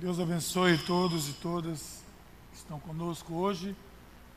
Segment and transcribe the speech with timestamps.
[0.00, 2.02] Deus abençoe todos e todas
[2.50, 3.76] que estão conosco hoje,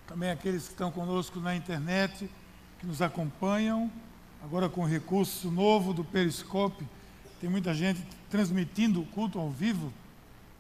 [0.06, 2.30] também aqueles que estão conosco na internet,
[2.80, 3.90] que nos acompanham,
[4.44, 6.86] agora com o recurso novo do Periscope.
[7.40, 9.94] Tem muita gente transmitindo o culto ao vivo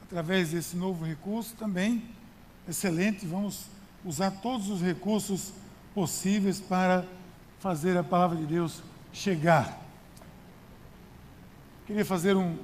[0.01, 2.01] através desse novo recurso também.
[2.65, 3.65] Excelente, vamos
[4.05, 5.51] usar todos os recursos
[5.93, 7.05] possíveis para
[7.59, 8.81] fazer a palavra de Deus
[9.11, 9.81] chegar.
[11.85, 12.57] Queria fazer um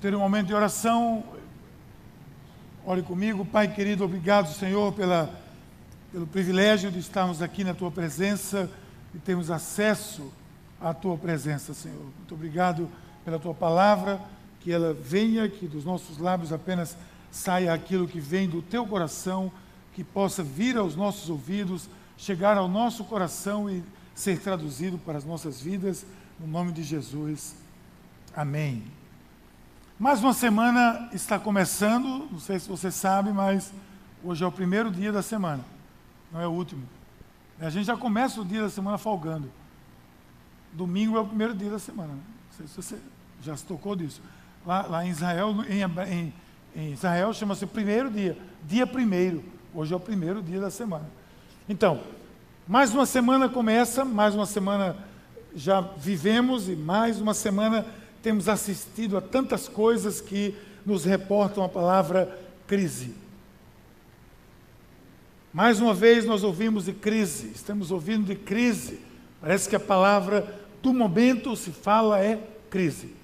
[0.00, 1.22] ter um momento de oração.
[2.84, 5.32] Ore comigo, Pai querido, obrigado, Senhor, pela,
[6.10, 8.68] pelo privilégio de estarmos aqui na Tua presença
[9.14, 10.32] e termos acesso
[10.80, 12.02] à Tua presença, Senhor.
[12.18, 12.88] Muito obrigado
[13.24, 14.20] pela Tua palavra,
[14.58, 16.96] que ela venha, que dos nossos lábios apenas
[17.30, 19.52] saia aquilo que vem do Teu coração,
[19.94, 25.24] que possa vir aos nossos ouvidos, chegar ao nosso coração e ser traduzido para as
[25.24, 26.04] nossas vidas,
[26.36, 27.54] no nome de Jesus.
[28.34, 29.01] Amém.
[30.02, 33.72] Mais uma semana está começando, não sei se você sabe, mas
[34.24, 35.64] hoje é o primeiro dia da semana,
[36.32, 36.82] não é o último.
[37.60, 39.48] A gente já começa o dia da semana folgando.
[40.72, 42.14] Domingo é o primeiro dia da semana.
[42.14, 42.98] Não sei se você
[43.44, 44.20] já se tocou disso.
[44.66, 46.34] Lá, lá em Israel, em,
[46.74, 49.44] em Israel chama-se primeiro dia, dia primeiro.
[49.72, 51.08] Hoje é o primeiro dia da semana.
[51.68, 52.00] Então,
[52.66, 54.96] mais uma semana começa, mais uma semana
[55.54, 57.86] já vivemos e mais uma semana
[58.22, 60.54] temos assistido a tantas coisas que
[60.86, 63.14] nos reportam a palavra crise.
[65.52, 69.00] Mais uma vez nós ouvimos de crise, estamos ouvindo de crise.
[69.40, 73.14] Parece que a palavra do momento se fala é crise.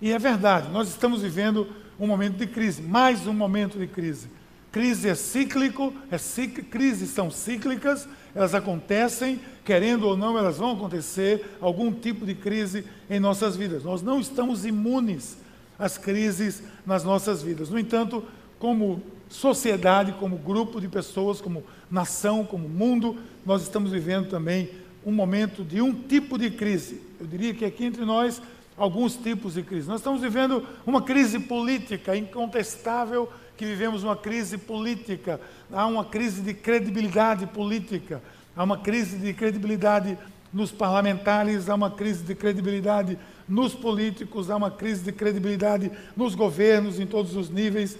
[0.00, 4.28] E é verdade, nós estamos vivendo um momento de crise, mais um momento de crise.
[4.70, 6.18] Crise é cíclico, é
[6.62, 12.84] crises são cíclicas, elas acontecem, querendo ou não, elas vão acontecer, algum tipo de crise
[13.08, 13.84] em nossas vidas.
[13.84, 15.38] Nós não estamos imunes
[15.78, 17.70] às crises nas nossas vidas.
[17.70, 18.22] No entanto,
[18.58, 24.70] como sociedade, como grupo de pessoas, como nação, como mundo, nós estamos vivendo também
[25.04, 27.00] um momento de um tipo de crise.
[27.18, 28.42] Eu diria que aqui entre nós,
[28.78, 29.88] alguns tipos de crise.
[29.88, 35.40] Nós estamos vivendo uma crise política incontestável que vivemos uma crise política,
[35.72, 38.22] há uma crise de credibilidade política,
[38.56, 40.16] há uma crise de credibilidade
[40.52, 43.18] nos parlamentares, há uma crise de credibilidade
[43.48, 47.98] nos políticos, há uma crise de credibilidade nos governos, em todos os níveis,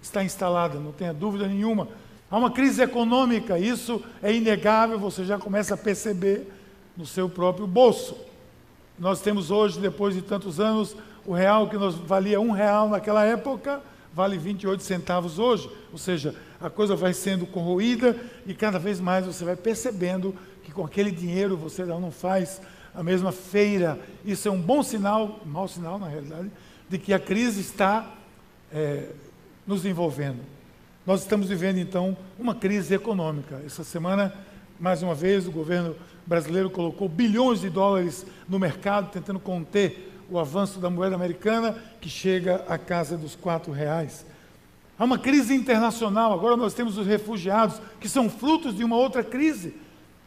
[0.00, 1.88] está instalada, não tenha dúvida nenhuma.
[2.30, 6.46] Há uma crise econômica, isso é inegável, você já começa a perceber
[6.96, 8.16] no seu próprio bolso.
[8.98, 13.24] Nós temos hoje, depois de tantos anos, o real que nos valia um real naquela
[13.24, 13.80] época,
[14.14, 15.70] vale 28 centavos hoje.
[15.90, 18.16] Ou seja, a coisa vai sendo corroída
[18.46, 22.60] e cada vez mais você vai percebendo que com aquele dinheiro você não faz
[22.94, 23.98] a mesma feira.
[24.24, 26.50] Isso é um bom sinal, mau sinal na realidade,
[26.88, 28.14] de que a crise está
[28.72, 29.08] é,
[29.66, 30.40] nos envolvendo.
[31.06, 33.60] Nós estamos vivendo então uma crise econômica.
[33.66, 34.32] Essa semana,
[34.78, 35.96] mais uma vez, o governo
[36.26, 42.08] brasileiro colocou bilhões de dólares no mercado tentando conter o avanço da moeda americana, que
[42.08, 44.24] chega à casa dos quatro reais.
[44.98, 49.22] Há uma crise internacional, agora nós temos os refugiados, que são frutos de uma outra
[49.22, 49.74] crise,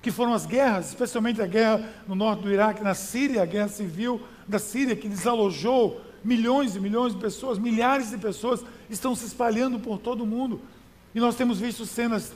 [0.01, 3.69] que foram as guerras, especialmente a guerra no norte do Iraque, na Síria, a guerra
[3.69, 9.25] civil da Síria, que desalojou milhões e milhões de pessoas, milhares de pessoas estão se
[9.25, 10.61] espalhando por todo o mundo.
[11.13, 12.33] E nós temos visto cenas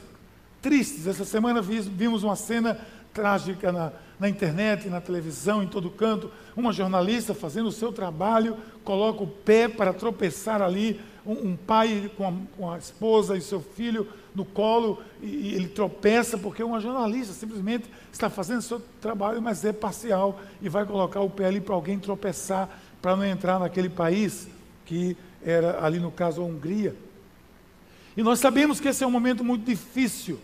[0.61, 1.07] tristes.
[1.07, 2.79] Essa semana vimos uma cena
[3.13, 8.57] trágica na, na internet, na televisão, em todo canto, uma jornalista fazendo o seu trabalho,
[8.83, 13.41] coloca o pé para tropeçar ali, um, um pai com a, com a, esposa e
[13.41, 18.63] seu filho no colo, e, e ele tropeça porque uma jornalista simplesmente está fazendo o
[18.63, 22.69] seu trabalho, mas é parcial, e vai colocar o pé ali para alguém tropeçar,
[23.01, 24.47] para não entrar naquele país,
[24.85, 26.95] que era ali no caso a Hungria.
[28.17, 30.39] E nós sabemos que esse é um momento muito difícil.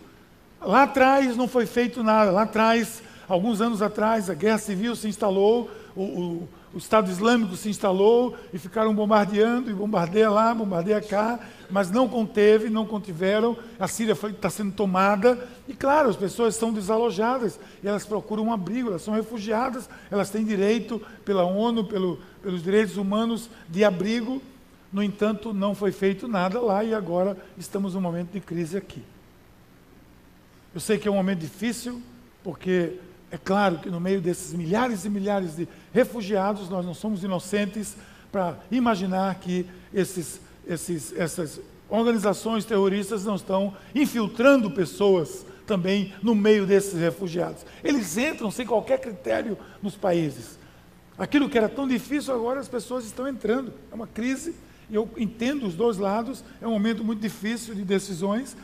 [0.60, 5.08] Lá atrás não foi feito nada, lá atrás Alguns anos atrás, a guerra civil se
[5.08, 11.00] instalou, o, o, o Estado Islâmico se instalou e ficaram bombardeando, e bombardeia lá, bombardeia
[11.00, 13.56] cá, mas não conteve, não contiveram.
[13.80, 18.52] A Síria está sendo tomada, e claro, as pessoas estão desalojadas, e elas procuram um
[18.52, 24.40] abrigo, elas são refugiadas, elas têm direito pela ONU, pelo, pelos direitos humanos de abrigo.
[24.92, 29.02] No entanto, não foi feito nada lá e agora estamos num momento de crise aqui.
[30.76, 32.02] Eu sei que é um momento difícil,
[32.44, 32.98] porque
[33.30, 37.96] é claro que no meio desses milhares e milhares de refugiados, nós não somos inocentes
[38.30, 40.38] para imaginar que esses,
[40.68, 47.64] esses, essas organizações terroristas não estão infiltrando pessoas também no meio desses refugiados.
[47.82, 50.58] Eles entram sem qualquer critério nos países.
[51.16, 53.72] Aquilo que era tão difícil agora as pessoas estão entrando.
[53.90, 54.54] É uma crise
[54.90, 58.56] eu entendo os dois lados, é um momento muito difícil de decisões,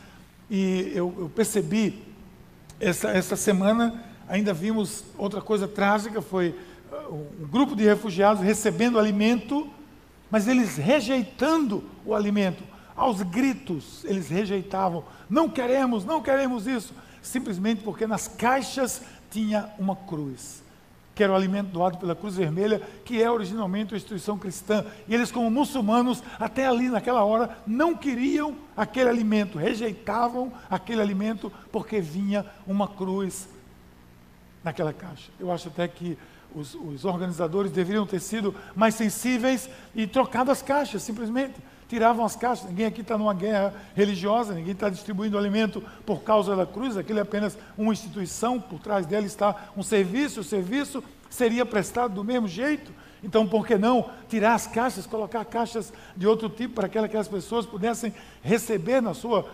[0.49, 2.03] e eu, eu percebi
[2.79, 6.55] essa, essa semana, ainda vimos outra coisa trágica, foi
[6.91, 9.69] uh, um grupo de refugiados recebendo alimento,
[10.29, 12.63] mas eles rejeitando o alimento,
[12.95, 19.01] aos gritos, eles rejeitavam, não queremos, não queremos isso, simplesmente porque nas caixas
[19.31, 20.62] tinha uma cruz
[21.15, 24.85] que era o alimento doado pela Cruz Vermelha, que é originalmente uma instituição cristã.
[25.07, 31.51] E eles, como muçulmanos, até ali naquela hora, não queriam aquele alimento, rejeitavam aquele alimento
[31.71, 33.47] porque vinha uma cruz
[34.63, 35.29] naquela caixa.
[35.39, 36.17] Eu acho até que
[36.55, 41.55] os, os organizadores deveriam ter sido mais sensíveis e trocado as caixas, simplesmente
[41.93, 42.67] tiravam as caixas.
[42.67, 47.19] Ninguém aqui está numa guerra religiosa, ninguém está distribuindo alimento por causa da cruz, aquilo
[47.19, 52.23] é apenas uma instituição, por trás dela está um serviço, o serviço seria prestado do
[52.23, 52.91] mesmo jeito.
[53.23, 57.27] Então, por que não tirar as caixas, colocar caixas de outro tipo para que aquelas
[57.27, 58.11] pessoas pudessem
[58.41, 59.47] receber na sua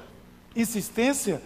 [0.55, 1.41] insistência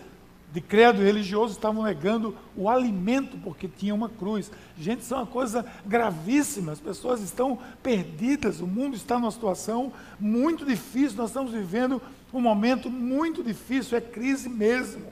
[0.54, 4.52] de credo religioso estavam negando o alimento porque tinha uma cruz.
[4.78, 6.72] Gente, isso é uma coisa gravíssima.
[6.72, 11.18] As pessoas estão perdidas, o mundo está numa situação muito difícil.
[11.18, 12.00] Nós estamos vivendo
[12.32, 15.08] um momento muito difícil, é crise mesmo.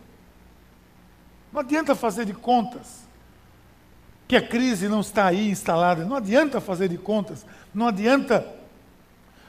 [1.52, 3.02] Não adianta fazer de contas
[4.28, 6.06] que a crise não está aí instalada.
[6.06, 7.48] Não adianta fazer de contas.
[7.74, 8.46] Não adianta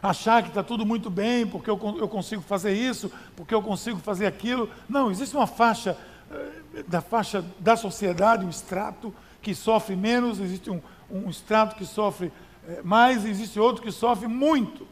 [0.03, 3.99] achar que está tudo muito bem, porque eu, eu consigo fazer isso, porque eu consigo
[3.99, 4.69] fazer aquilo.
[4.89, 5.97] Não, existe uma faixa
[6.31, 11.87] eh, da faixa da sociedade, um extrato que sofre menos, existe um, um extrato que
[11.87, 12.33] sofre
[12.67, 14.87] eh, mais, existe outro que sofre muito.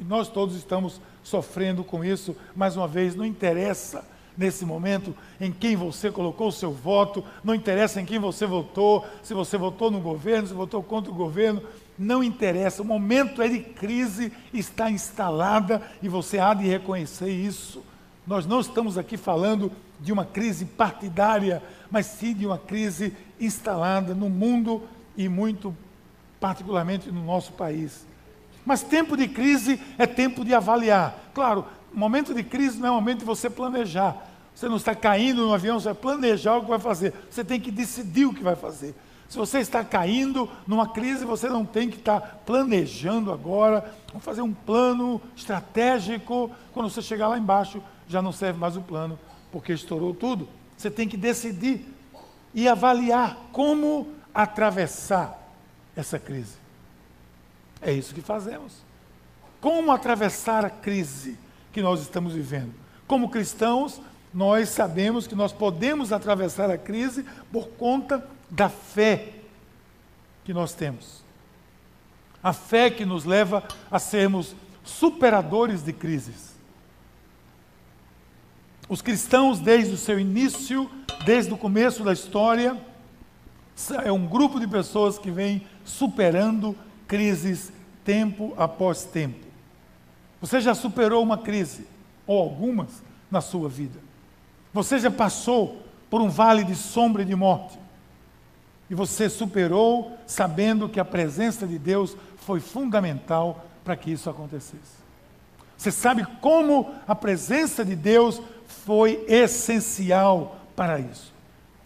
[0.00, 2.34] E nós todos estamos sofrendo com isso.
[2.56, 4.04] Mais uma vez, não interessa
[4.36, 9.06] nesse momento em quem você colocou o seu voto, não interessa em quem você votou,
[9.22, 11.62] se você votou no governo, se votou contra o governo,
[11.98, 17.82] não interessa, o momento é de crise, está instalada e você há de reconhecer isso.
[18.26, 19.70] Nós não estamos aqui falando
[20.00, 24.82] de uma crise partidária, mas sim de uma crise instalada no mundo
[25.16, 25.76] e muito
[26.40, 28.06] particularmente no nosso país.
[28.64, 31.30] Mas tempo de crise é tempo de avaliar.
[31.34, 34.30] Claro, momento de crise não é momento de você planejar.
[34.54, 37.12] Você não está caindo no avião, você vai planejar o que vai fazer.
[37.30, 38.94] Você tem que decidir o que vai fazer.
[39.34, 44.42] Se você está caindo numa crise, você não tem que estar planejando agora, vamos fazer
[44.42, 46.52] um plano estratégico.
[46.72, 49.18] Quando você chegar lá embaixo, já não serve mais o plano,
[49.50, 50.48] porque estourou tudo.
[50.76, 51.84] Você tem que decidir
[52.54, 55.36] e avaliar como atravessar
[55.96, 56.54] essa crise.
[57.82, 58.84] É isso que fazemos.
[59.60, 61.36] Como atravessar a crise
[61.72, 62.72] que nós estamos vivendo?
[63.04, 64.00] Como cristãos,
[64.32, 69.30] nós sabemos que nós podemos atravessar a crise por conta da fé
[70.44, 71.24] que nós temos.
[72.42, 74.54] A fé que nos leva a sermos
[74.84, 76.54] superadores de crises.
[78.88, 80.88] Os cristãos, desde o seu início,
[81.24, 82.80] desde o começo da história,
[84.04, 86.76] é um grupo de pessoas que vem superando
[87.08, 87.72] crises
[88.04, 89.44] tempo após tempo.
[90.40, 91.86] Você já superou uma crise,
[92.26, 93.98] ou algumas, na sua vida.
[94.72, 97.83] Você já passou por um vale de sombra e de morte.
[98.88, 105.04] E você superou sabendo que a presença de Deus foi fundamental para que isso acontecesse.
[105.76, 111.32] Você sabe como a presença de Deus foi essencial para isso.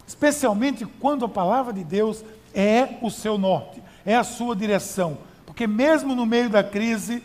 [0.07, 5.17] Especialmente quando a palavra de Deus é o seu norte, é a sua direção.
[5.45, 7.23] Porque mesmo no meio da crise,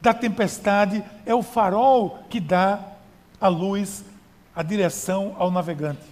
[0.00, 2.80] da tempestade, é o farol que dá
[3.40, 4.04] a luz,
[4.54, 6.02] a direção ao navegante.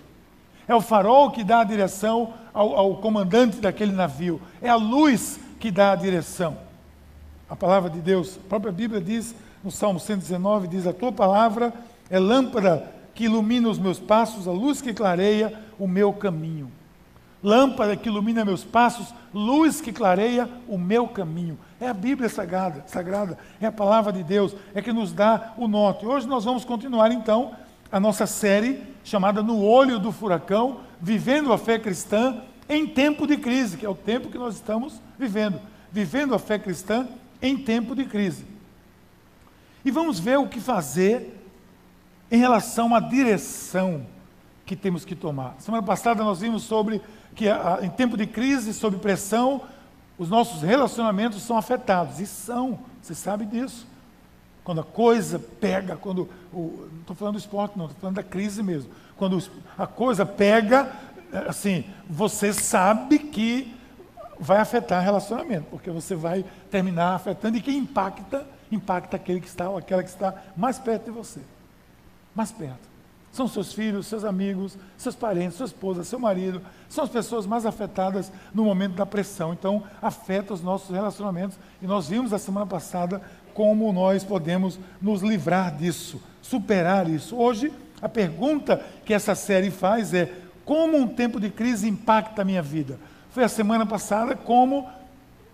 [0.67, 4.41] É o farol que dá a direção ao, ao comandante daquele navio.
[4.61, 6.57] É a luz que dá a direção.
[7.49, 11.73] A palavra de Deus, a própria Bíblia diz, no Salmo 119, diz: A tua palavra
[12.09, 16.71] é lâmpada que ilumina os meus passos, a luz que clareia o meu caminho.
[17.43, 21.59] Lâmpada que ilumina meus passos, luz que clareia o meu caminho.
[21.81, 25.67] É a Bíblia sagrada, sagrada, é a palavra de Deus, é que nos dá o
[25.67, 26.07] norte.
[26.07, 27.53] Hoje nós vamos continuar então
[27.91, 33.37] a nossa série chamada No Olho do Furacão, Vivendo a Fé Cristã em Tempo de
[33.37, 35.61] Crise, que é o tempo que nós estamos vivendo.
[35.91, 37.09] Vivendo a fé cristã
[37.43, 38.47] em tempo de crise.
[39.85, 41.37] E vamos ver o que fazer
[42.31, 44.07] em relação à direção
[44.65, 45.57] que temos que tomar.
[45.59, 47.03] Semana passada nós vimos sobre
[47.35, 47.47] que
[47.83, 49.63] em tempo de crise, sob pressão,
[50.17, 52.21] os nossos relacionamentos são afetados.
[52.21, 53.85] E são, você sabe disso.
[54.63, 56.29] Quando a coisa pega, quando.
[56.53, 58.93] O, não estou falando do esporte, não, estou falando da crise mesmo.
[59.21, 59.39] Quando
[59.77, 60.91] a coisa pega,
[61.47, 63.77] assim, você sabe que
[64.39, 69.69] vai afetar relacionamento, porque você vai terminar afetando e quem impacta impacta aquele que está
[69.69, 71.41] ou aquela que está mais perto de você.
[72.35, 72.89] Mais perto.
[73.31, 76.63] São seus filhos, seus amigos, seus parentes, sua esposa, seu marido.
[76.89, 79.53] São as pessoas mais afetadas no momento da pressão.
[79.53, 81.59] Então, afeta os nossos relacionamentos.
[81.83, 83.21] E nós vimos a semana passada
[83.55, 87.37] como nós podemos nos livrar disso, superar isso.
[87.37, 90.33] Hoje, a pergunta que essa série faz é:
[90.65, 92.99] como um tempo de crise impacta a minha vida?
[93.31, 94.89] Foi a semana passada, como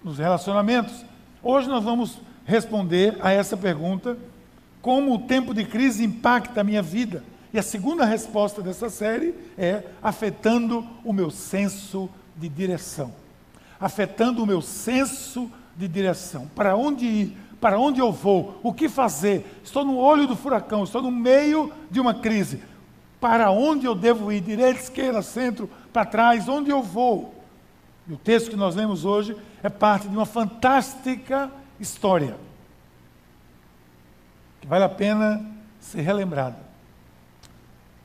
[0.02, 1.04] nos relacionamentos.
[1.42, 4.16] Hoje nós vamos responder a essa pergunta:
[4.80, 7.22] como o tempo de crise impacta a minha vida?
[7.52, 13.12] E a segunda resposta dessa série é afetando o meu senso de direção.
[13.80, 16.50] Afetando o meu senso de direção.
[16.54, 17.36] Para onde ir?
[17.60, 18.60] Para onde eu vou?
[18.62, 19.60] O que fazer?
[19.64, 22.62] Estou no olho do furacão, estou no meio de uma crise.
[23.20, 24.40] Para onde eu devo ir?
[24.40, 26.48] Direita, esquerda, centro, para trás?
[26.48, 27.34] Onde eu vou?
[28.06, 32.36] E o texto que nós lemos hoje é parte de uma fantástica história
[34.60, 35.44] que vale a pena
[35.80, 36.56] ser relembrada.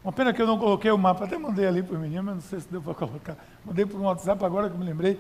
[0.03, 2.35] Uma pena que eu não coloquei o mapa, até mandei ali para o menino, mas
[2.35, 3.37] não sei se deu para colocar.
[3.65, 5.19] Mandei por um WhatsApp agora que me lembrei.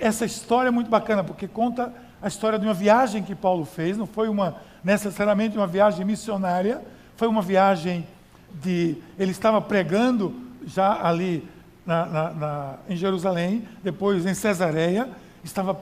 [0.00, 3.96] Essa história é muito bacana, porque conta a história de uma viagem que Paulo fez,
[3.96, 6.82] não foi uma necessariamente uma viagem missionária,
[7.16, 8.06] foi uma viagem
[8.52, 8.96] de.
[9.18, 10.34] Ele estava pregando
[10.66, 11.48] já ali
[11.86, 15.08] na, na, na, em Jerusalém, depois em Cesareia,
[15.42, 15.78] estava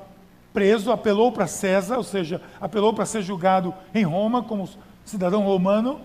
[0.53, 4.69] preso, apelou para César, ou seja, apelou para ser julgado em Roma como
[5.05, 6.01] cidadão romano.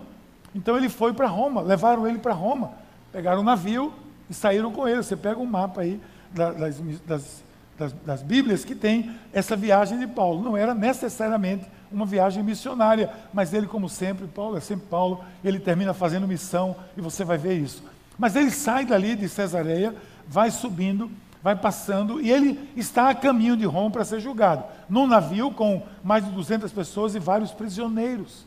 [0.54, 2.72] Então ele foi para Roma, levaram ele para Roma,
[3.10, 3.92] pegaram um navio
[4.28, 5.02] e saíram com ele.
[5.02, 7.44] Você pega um mapa aí das, das
[7.78, 10.42] das, das Bíblias que tem essa viagem de Paulo.
[10.42, 15.60] Não era necessariamente uma viagem missionária, mas ele, como sempre, Paulo é sempre Paulo, ele
[15.60, 17.82] termina fazendo missão e você vai ver isso.
[18.18, 19.94] Mas ele sai dali de Cesareia,
[20.26, 21.10] vai subindo,
[21.42, 25.82] vai passando e ele está a caminho de Roma para ser julgado, num navio com
[26.02, 28.46] mais de 200 pessoas e vários prisioneiros.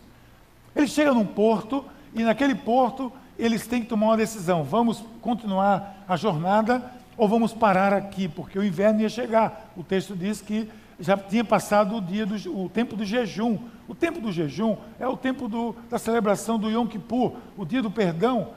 [0.75, 6.03] Ele chega num porto e naquele porto eles têm que tomar uma decisão: vamos continuar
[6.08, 6.82] a jornada
[7.17, 9.72] ou vamos parar aqui, porque o inverno ia chegar.
[9.75, 10.69] O texto diz que
[11.00, 13.57] já tinha passado o dia do o tempo do jejum.
[13.88, 17.81] O tempo do jejum é o tempo do, da celebração do Yom Kippur, o dia
[17.81, 18.50] do perdão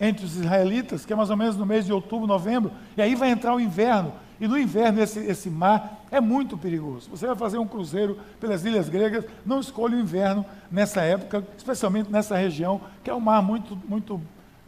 [0.00, 3.14] entre os israelitas, que é mais ou menos no mês de outubro, novembro, e aí
[3.14, 4.12] vai entrar o inverno.
[4.40, 7.08] E no inverno esse, esse mar é muito perigoso.
[7.10, 12.10] Você vai fazer um cruzeiro pelas ilhas gregas, não escolha o inverno nessa época, especialmente
[12.10, 14.20] nessa região, que é um mar muito, muito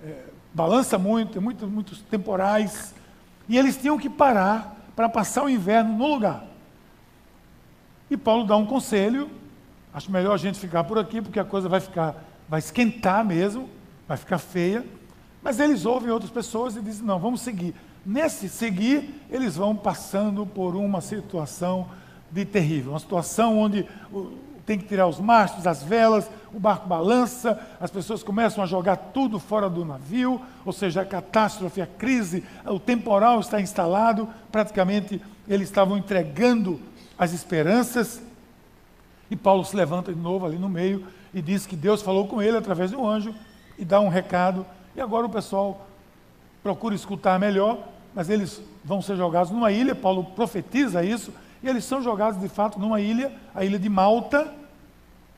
[0.05, 2.95] é, balança muito, tem muito, muitos temporais.
[3.49, 6.45] E eles tinham que parar para passar o inverno no lugar.
[8.11, 9.31] E Paulo dá um conselho,
[9.93, 12.15] acho melhor a gente ficar por aqui, porque a coisa vai ficar,
[12.49, 13.69] vai esquentar mesmo,
[14.07, 14.85] vai ficar feia.
[15.43, 17.75] Mas eles ouvem outras pessoas e dizem: não, vamos seguir.
[18.05, 21.89] Nesse seguir, eles vão passando por uma situação
[22.31, 23.87] de terrível, uma situação onde
[24.67, 28.97] tem que tirar os mastros, as velas, o barco balança, as pessoas começam a jogar
[28.97, 35.21] tudo fora do navio, ou seja, a catástrofe, a crise, o temporal está instalado, praticamente
[35.47, 36.81] eles estavam entregando
[37.19, 38.23] as esperanças.
[39.31, 42.41] E Paulo se levanta de novo ali no meio e diz que Deus falou com
[42.41, 43.35] ele através de um anjo
[43.79, 44.65] e dá um recado.
[44.97, 45.87] E agora o pessoal
[46.63, 47.79] procura escutar melhor,
[48.15, 49.95] mas eles vão ser jogados numa ilha.
[49.95, 51.33] Paulo profetiza isso
[51.65, 54.53] e eles são jogados de fato numa ilha, a ilha de Malta,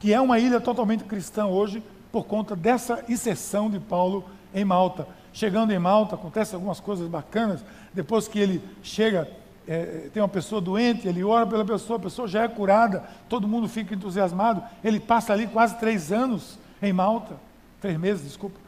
[0.00, 1.80] que é uma ilha totalmente cristã hoje,
[2.11, 5.06] por conta dessa inserção de Paulo em Malta.
[5.33, 7.64] Chegando em Malta, acontecem algumas coisas bacanas.
[7.95, 9.30] Depois que ele chega,
[9.68, 13.47] é, tem uma pessoa doente, ele ora pela pessoa, a pessoa já é curada, todo
[13.47, 14.64] mundo fica entusiasmado.
[14.83, 17.37] Ele passa ali quase três anos em Malta,
[17.80, 18.59] três meses, desculpa,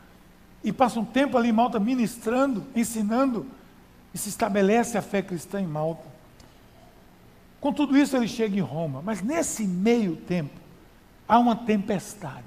[0.62, 3.46] e passa um tempo ali em Malta ministrando, ensinando,
[4.14, 6.17] e se estabelece a fé cristã em Malta.
[7.60, 10.58] Com tudo isso, ele chega em Roma, mas nesse meio tempo,
[11.26, 12.46] há uma tempestade,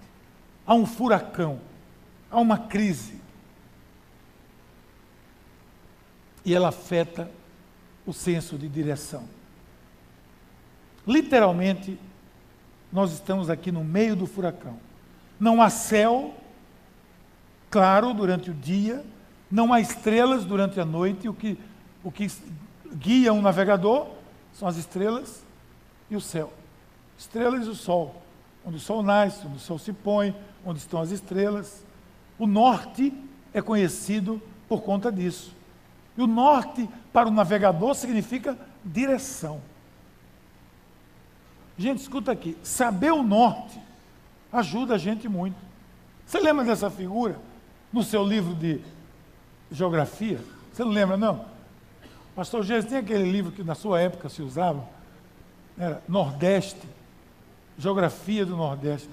[0.66, 1.60] há um furacão,
[2.30, 3.20] há uma crise.
[6.46, 7.30] E ela afeta
[8.06, 9.28] o senso de direção.
[11.06, 12.00] Literalmente,
[12.92, 14.80] nós estamos aqui no meio do furacão.
[15.40, 16.36] Não há céu
[17.70, 19.04] claro durante o dia,
[19.50, 21.58] não há estrelas durante a noite, o que,
[22.04, 22.30] o que
[22.96, 24.21] guia um navegador
[24.54, 25.44] são as estrelas
[26.10, 26.52] e o céu.
[27.18, 28.22] Estrelas e o sol.
[28.66, 31.84] Onde o sol nasce, onde o sol se põe, onde estão as estrelas.
[32.38, 33.14] O norte
[33.54, 35.54] é conhecido por conta disso.
[36.18, 39.62] E o norte, para o navegador, significa direção.
[41.78, 42.58] Gente, escuta aqui.
[42.64, 43.80] Saber o norte
[44.52, 45.58] ajuda a gente muito.
[46.26, 47.40] Você lembra dessa figura
[47.92, 48.82] no seu livro de
[49.72, 50.40] geografia?
[50.72, 51.51] Você não lembra, não?
[52.42, 54.84] Pastor Jesus, tem aquele livro que na sua época se usava?
[55.78, 56.82] Era Nordeste,
[57.78, 59.08] geografia do Nordeste.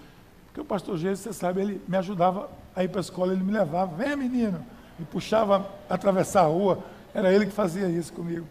[0.47, 3.45] Porque o pastor Jesus, você sabe, ele me ajudava a ir para a escola, ele
[3.45, 4.65] me levava, vem menino,
[4.99, 6.83] me puxava a atravessar a rua,
[7.13, 8.47] era ele que fazia isso comigo.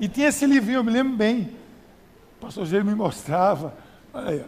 [0.00, 1.50] E tinha esse livrinho, eu me lembro bem.
[2.38, 3.74] O pastor Jesus me mostrava,
[4.14, 4.44] olha aí,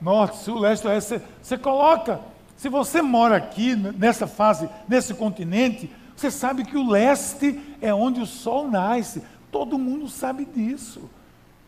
[0.00, 2.18] norte, sul, leste, oeste, você, você coloca.
[2.56, 8.20] Se você mora aqui, nessa fase, nesse continente, você sabe que o leste é onde
[8.20, 9.22] o sol nasce.
[9.50, 11.08] Todo mundo sabe disso.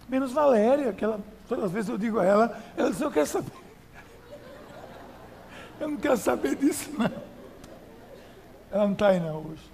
[0.06, 3.26] Menos Valéria, que ela, todas as vezes eu digo a ela, ela diz, eu quero
[3.26, 3.50] saber.
[5.80, 7.10] Eu não quero saber disso, não.
[8.70, 9.70] Ela não está aí não hoje.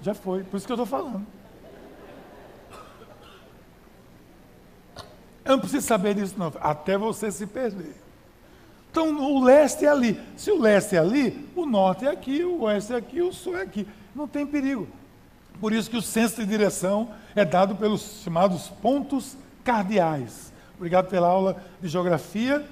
[0.00, 1.24] Já foi, por isso que eu estou falando.
[5.44, 6.52] Eu não preciso saber disso, não.
[6.60, 7.94] Até você se perder.
[8.90, 10.20] Então, o leste é ali.
[10.36, 13.56] Se o leste é ali, o norte é aqui, o oeste é aqui, o sul
[13.56, 13.86] é aqui.
[14.14, 14.88] Não tem perigo.
[15.60, 20.52] Por isso que o senso de direção é dado pelos chamados pontos cardeais.
[20.76, 22.64] Obrigado pela aula de geografia.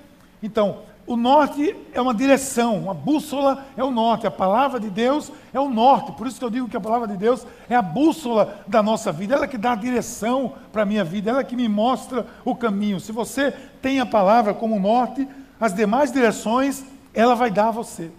[0.42, 5.30] Então, o norte é uma direção, uma bússola é o norte, a palavra de Deus
[5.52, 6.12] é o norte.
[6.12, 9.12] Por isso que eu digo que a palavra de Deus é a bússola da nossa
[9.12, 12.56] vida, ela que dá a direção para a minha vida, ela que me mostra o
[12.56, 12.98] caminho.
[12.98, 15.28] Se você tem a palavra como norte,
[15.60, 16.84] as demais direções
[17.14, 18.10] ela vai dar a você.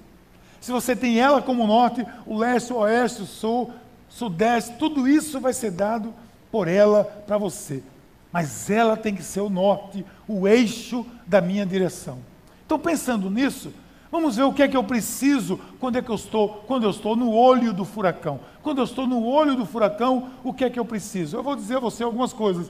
[0.59, 3.71] Se você tem ela como norte, o leste, o oeste, o sul,
[4.09, 6.13] sudeste, tudo isso vai ser dado
[6.51, 7.83] por ela para você.
[8.31, 12.19] Mas ela tem que ser o norte, o eixo da minha direção.
[12.65, 13.71] Então, pensando nisso,
[14.11, 16.89] vamos ver o que é que eu preciso quando é que eu estou, quando eu
[16.89, 18.39] estou no olho do furacão.
[18.61, 21.37] Quando eu estou no olho do furacão, o que é que eu preciso?
[21.37, 22.69] Eu vou dizer a você algumas coisas.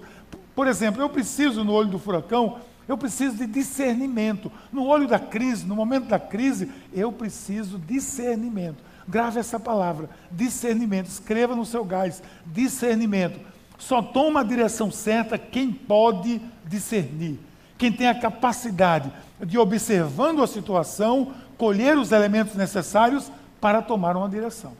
[0.53, 4.51] Por exemplo, eu preciso no olho do furacão, eu preciso de discernimento.
[4.71, 8.83] No olho da crise, no momento da crise, eu preciso discernimento.
[9.07, 11.07] Grave essa palavra, discernimento.
[11.07, 13.39] Escreva no seu gás, discernimento.
[13.77, 17.39] Só toma a direção certa quem pode discernir,
[17.77, 19.11] quem tem a capacidade
[19.45, 24.73] de, observando a situação, colher os elementos necessários para tomar uma direção.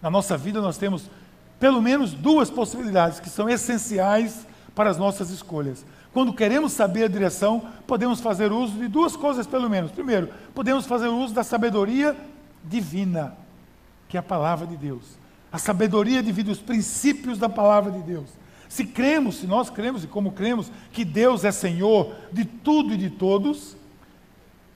[0.00, 1.10] Na nossa vida, nós temos
[1.58, 5.84] pelo menos duas possibilidades que são essenciais para as nossas escolhas.
[6.16, 9.92] Quando queremos saber a direção, podemos fazer uso de duas coisas, pelo menos.
[9.92, 12.16] Primeiro, podemos fazer uso da sabedoria
[12.64, 13.36] divina,
[14.08, 15.18] que é a palavra de Deus.
[15.52, 18.30] A sabedoria divina, os princípios da palavra de Deus.
[18.66, 22.96] Se cremos, se nós cremos e como cremos que Deus é Senhor de tudo e
[22.96, 23.76] de todos,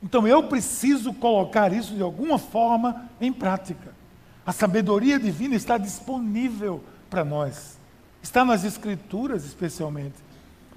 [0.03, 3.95] então eu preciso colocar isso de alguma forma em prática.
[4.45, 7.79] A sabedoria divina está disponível para nós.
[8.23, 10.29] Está nas Escrituras, especialmente.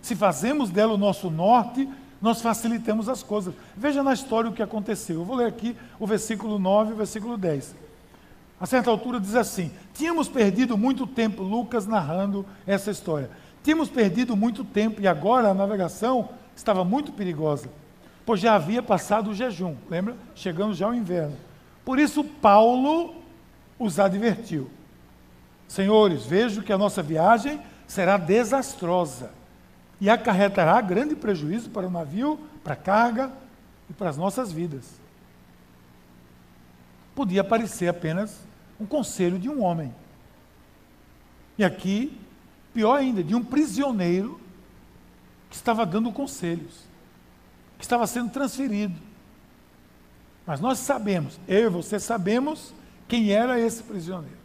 [0.03, 1.89] Se fazemos dela o nosso norte,
[2.21, 3.55] nós facilitamos as coisas.
[3.75, 5.21] Veja na história o que aconteceu.
[5.21, 7.73] Eu vou ler aqui o versículo 9 e o versículo 10.
[8.59, 13.31] A certa altura diz assim: Tínhamos perdido muito tempo, Lucas narrando essa história.
[13.63, 17.69] Tínhamos perdido muito tempo e agora a navegação estava muito perigosa,
[18.25, 20.17] pois já havia passado o jejum, lembra?
[20.35, 21.37] Chegando já ao inverno.
[21.85, 23.15] Por isso, Paulo
[23.79, 24.69] os advertiu:
[25.65, 29.31] Senhores, vejo que a nossa viagem será desastrosa
[30.03, 33.31] e acarretará grande prejuízo para o navio, para a carga
[33.89, 34.99] e para as nossas vidas.
[37.15, 38.41] Podia parecer apenas
[38.77, 39.95] um conselho de um homem.
[41.57, 42.19] E aqui,
[42.73, 44.41] pior ainda, de um prisioneiro
[45.49, 46.83] que estava dando conselhos,
[47.77, 48.99] que estava sendo transferido.
[50.45, 52.73] Mas nós sabemos, eu e você sabemos
[53.07, 54.35] quem era esse prisioneiro.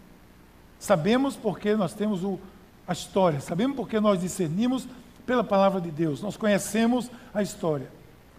[0.78, 2.38] Sabemos porque nós temos o,
[2.86, 4.86] a história, sabemos porque nós discernimos
[5.28, 7.90] pela palavra de Deus, nós conhecemos a história.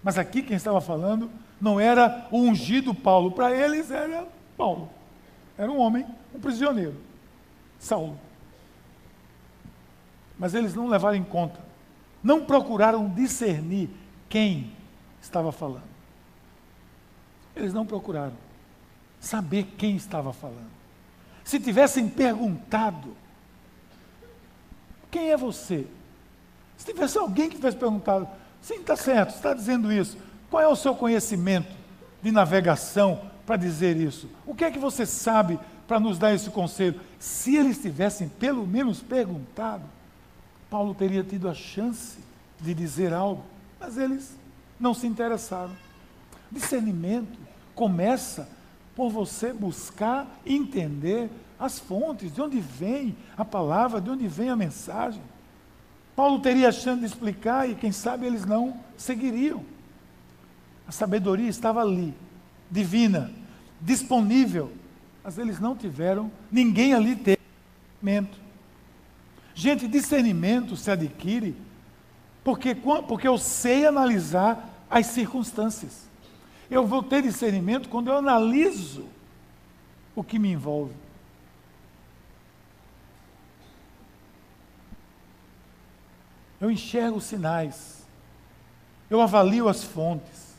[0.02, 1.30] Mas aqui quem estava falando
[1.62, 4.90] não era o ungido Paulo, para eles era Paulo.
[5.56, 6.96] Era um homem, um prisioneiro,
[7.78, 8.20] Saulo.
[10.36, 11.60] Mas eles não levaram em conta,
[12.24, 13.92] não procuraram discernir
[14.28, 14.72] quem
[15.22, 15.84] estava falando.
[17.56, 18.34] Eles não procuraram
[19.20, 20.72] saber quem estava falando.
[21.44, 23.16] Se tivessem perguntado,
[25.12, 25.86] quem é você?
[26.80, 28.26] Se tivesse alguém que tivesse perguntado,
[28.62, 30.18] sim, está certo, está dizendo isso,
[30.50, 31.68] qual é o seu conhecimento
[32.24, 34.30] de navegação para dizer isso?
[34.46, 37.00] O que é que você sabe para nos dar esse conselho?
[37.20, 39.84] Se eles tivessem pelo menos perguntado,
[40.70, 42.18] Paulo teria tido a chance
[42.62, 43.44] de dizer algo,
[43.78, 44.38] mas eles
[44.80, 45.76] não se interessaram.
[46.50, 47.38] Discernimento
[47.76, 48.48] começa
[48.96, 54.56] por você buscar entender as fontes, de onde vem a palavra, de onde vem a
[54.56, 55.22] mensagem.
[56.20, 59.64] Paulo teria a chance de explicar e, quem sabe, eles não seguiriam.
[60.86, 62.14] A sabedoria estava ali,
[62.70, 63.32] divina,
[63.80, 64.70] disponível,
[65.24, 68.38] mas eles não tiveram, ninguém ali teve discernimento.
[69.56, 71.56] Gente, discernimento se adquire
[72.44, 72.76] Porque,
[73.08, 76.06] porque eu sei analisar as circunstâncias.
[76.70, 79.06] Eu vou ter discernimento quando eu analiso
[80.14, 80.92] o que me envolve.
[86.60, 88.06] Eu enxergo os sinais.
[89.10, 90.50] Eu avalio as fontes.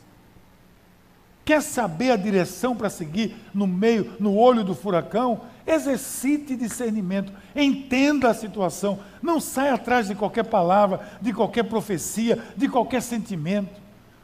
[1.43, 5.41] Quer saber a direção para seguir no meio, no olho do furacão?
[5.65, 12.67] Exercite discernimento, entenda a situação, não saia atrás de qualquer palavra, de qualquer profecia, de
[12.67, 13.80] qualquer sentimento.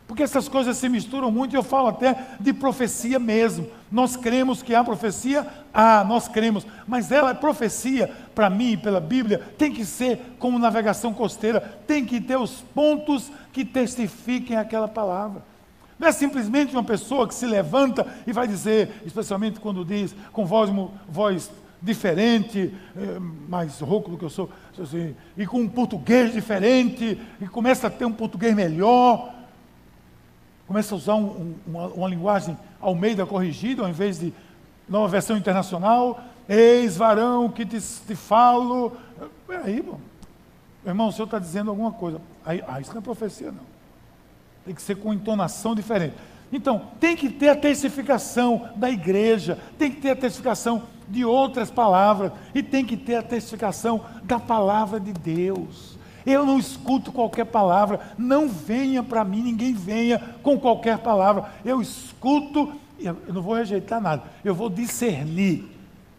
[0.08, 3.68] Porque essas coisas se misturam muito e eu falo até de profecia mesmo.
[3.92, 5.46] Nós cremos que há profecia?
[5.74, 6.66] Ah, nós cremos.
[6.88, 12.06] Mas ela é profecia, para mim, pela Bíblia, tem que ser como navegação costeira, tem
[12.06, 15.44] que ter os pontos que testifiquem aquela palavra.
[16.00, 20.46] Não é simplesmente uma pessoa que se levanta e vai dizer, especialmente quando diz com
[20.46, 20.70] voz,
[21.10, 24.50] voz diferente, eh, mais rouco do que eu sou,
[24.82, 29.34] assim, e com um português diferente, e começa a ter um português melhor,
[30.68, 34.34] começa a usar um, um, uma, uma, linguagem ao meio da corrigida, ao invés de
[34.88, 38.92] nova versão internacional, eis varão que te, te falo.
[39.48, 40.00] Peraí, bom.
[40.84, 42.22] Meu irmão, o senhor está dizendo alguma coisa.
[42.46, 43.66] Aí, ah, isso não é profecia, não.
[44.66, 46.16] Tem que ser com entonação diferente.
[46.52, 51.70] Então, tem que ter a testificação da igreja, tem que ter a testificação de outras
[51.72, 55.97] palavras, e tem que ter a testificação da palavra de Deus.
[56.28, 61.54] Eu não escuto qualquer palavra, não venha para mim, ninguém venha com qualquer palavra.
[61.64, 65.74] Eu escuto, eu não vou rejeitar nada, eu vou discernir.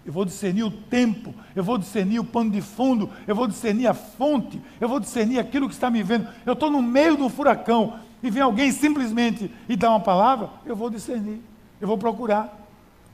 [0.06, 3.86] Eu vou discernir o tempo, eu vou discernir o pano de fundo, eu vou discernir
[3.86, 6.26] a fonte, eu vou discernir aquilo que está me vendo.
[6.46, 10.74] Eu estou no meio do furacão, e vem alguém simplesmente e dá uma palavra, eu
[10.74, 11.42] vou discernir,
[11.78, 12.58] eu vou procurar.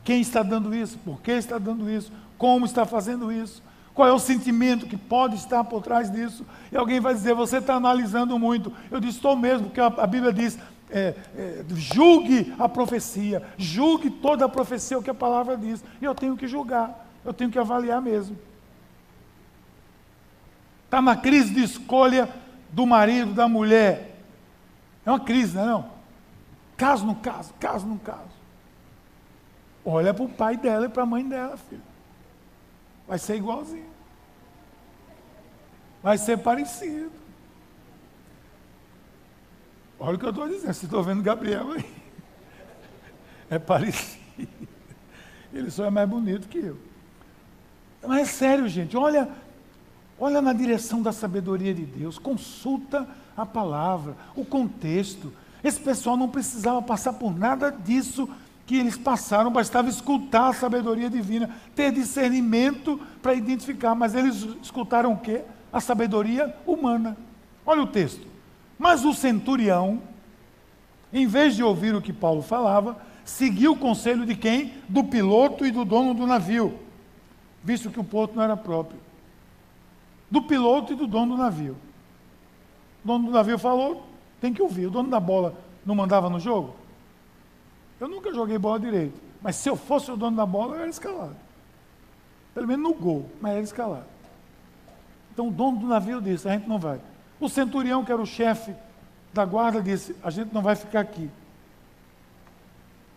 [0.04, 0.96] Quem está dando isso?
[0.98, 2.12] Por que está dando isso?
[2.38, 3.60] Como está fazendo isso?
[3.94, 6.44] Qual é o sentimento que pode estar por trás disso?
[6.72, 8.72] E alguém vai dizer, você está analisando muito.
[8.90, 10.58] Eu disse, estou mesmo, porque a, a Bíblia diz,
[10.90, 15.84] é, é, julgue a profecia, julgue toda a profecia, o que a palavra diz.
[16.02, 18.36] E eu tenho que julgar, eu tenho que avaliar mesmo.
[20.86, 22.28] Está na crise de escolha
[22.70, 24.20] do marido, da mulher.
[25.06, 25.94] É uma crise, não é não?
[26.76, 28.34] Caso no caso, caso no caso.
[29.84, 31.93] Olha para o pai dela e para a mãe dela, filho.
[33.06, 33.90] Vai ser igualzinho.
[36.02, 37.12] Vai ser parecido.
[39.98, 40.64] Olha o que eu estou dizendo.
[40.64, 41.84] Vocês estão vendo Gabriel aí.
[43.50, 44.22] É parecido.
[45.52, 46.78] Ele só é mais bonito que eu.
[48.06, 48.96] Mas é sério, gente.
[48.96, 49.28] Olha,
[50.18, 52.18] olha na direção da sabedoria de Deus.
[52.18, 55.32] Consulta a palavra, o contexto.
[55.62, 58.28] Esse pessoal não precisava passar por nada disso
[58.66, 65.12] que eles passaram, bastava escutar a sabedoria divina, ter discernimento para identificar, mas eles escutaram
[65.12, 65.42] o quê?
[65.72, 67.16] A sabedoria humana.
[67.66, 68.26] Olha o texto.
[68.78, 70.00] Mas o centurião,
[71.12, 74.72] em vez de ouvir o que Paulo falava, seguiu o conselho de quem?
[74.88, 76.78] Do piloto e do dono do navio,
[77.62, 78.98] visto que o porto não era próprio.
[80.30, 81.76] Do piloto e do dono do navio.
[83.04, 84.06] O dono do navio falou,
[84.40, 84.86] tem que ouvir.
[84.86, 86.74] O dono da bola não mandava no jogo?
[88.04, 89.18] Eu nunca joguei bola direito.
[89.40, 91.34] Mas se eu fosse o dono da bola, eu era escalado.
[92.52, 94.04] Pelo menos no gol, mas era escalado.
[95.32, 97.00] Então o dono do navio disse: a gente não vai.
[97.40, 98.74] O centurião, que era o chefe
[99.32, 101.30] da guarda, disse: a gente não vai ficar aqui.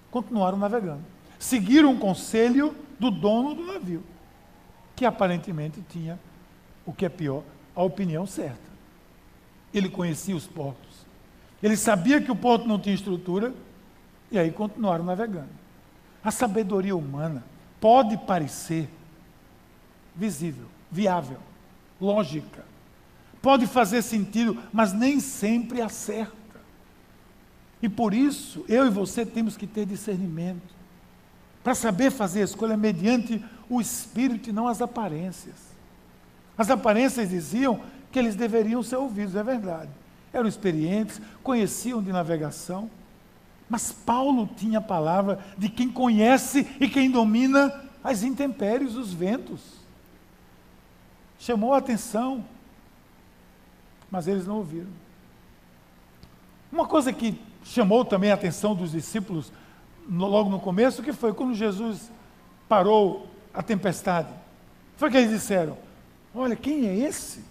[0.09, 1.03] Continuaram navegando.
[1.37, 4.01] Seguiram o conselho do dono do navio,
[4.95, 6.17] que aparentemente tinha,
[6.85, 7.43] o que é pior,
[7.75, 8.71] a opinião certa.
[9.73, 11.05] Ele conhecia os portos.
[11.61, 13.53] Ele sabia que o porto não tinha estrutura,
[14.31, 15.49] e aí continuaram navegando.
[16.23, 17.43] A sabedoria humana
[17.79, 18.89] pode parecer
[20.15, 21.37] visível, viável,
[22.01, 22.65] lógica.
[23.41, 26.35] Pode fazer sentido, mas nem sempre acerta.
[27.81, 30.75] E por isso, eu e você temos que ter discernimento
[31.63, 35.55] para saber fazer a escolha mediante o espírito e não as aparências.
[36.57, 37.79] As aparências diziam
[38.11, 39.91] que eles deveriam ser ouvidos, é verdade.
[40.33, 42.89] Eram experientes, conheciam de navegação,
[43.69, 49.61] mas Paulo tinha a palavra de quem conhece e quem domina as intempéries, os ventos.
[51.39, 52.43] Chamou a atenção,
[54.09, 54.89] mas eles não ouviram.
[56.71, 59.51] Uma coisa que chamou também a atenção dos discípulos
[60.09, 62.09] logo no começo, que foi quando Jesus
[62.67, 64.29] parou a tempestade.
[64.95, 65.77] Foi que eles disseram:
[66.33, 67.43] Olha, quem é esse?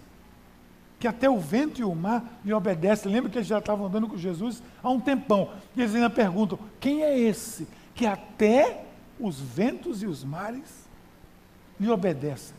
[0.99, 3.11] Que até o vento e o mar lhe obedecem.
[3.11, 5.49] Lembra que eles já estavam andando com Jesus há um tempão.
[5.75, 8.85] E eles ainda perguntam: quem é esse que até
[9.19, 10.87] os ventos e os mares
[11.79, 12.55] lhe obedecem?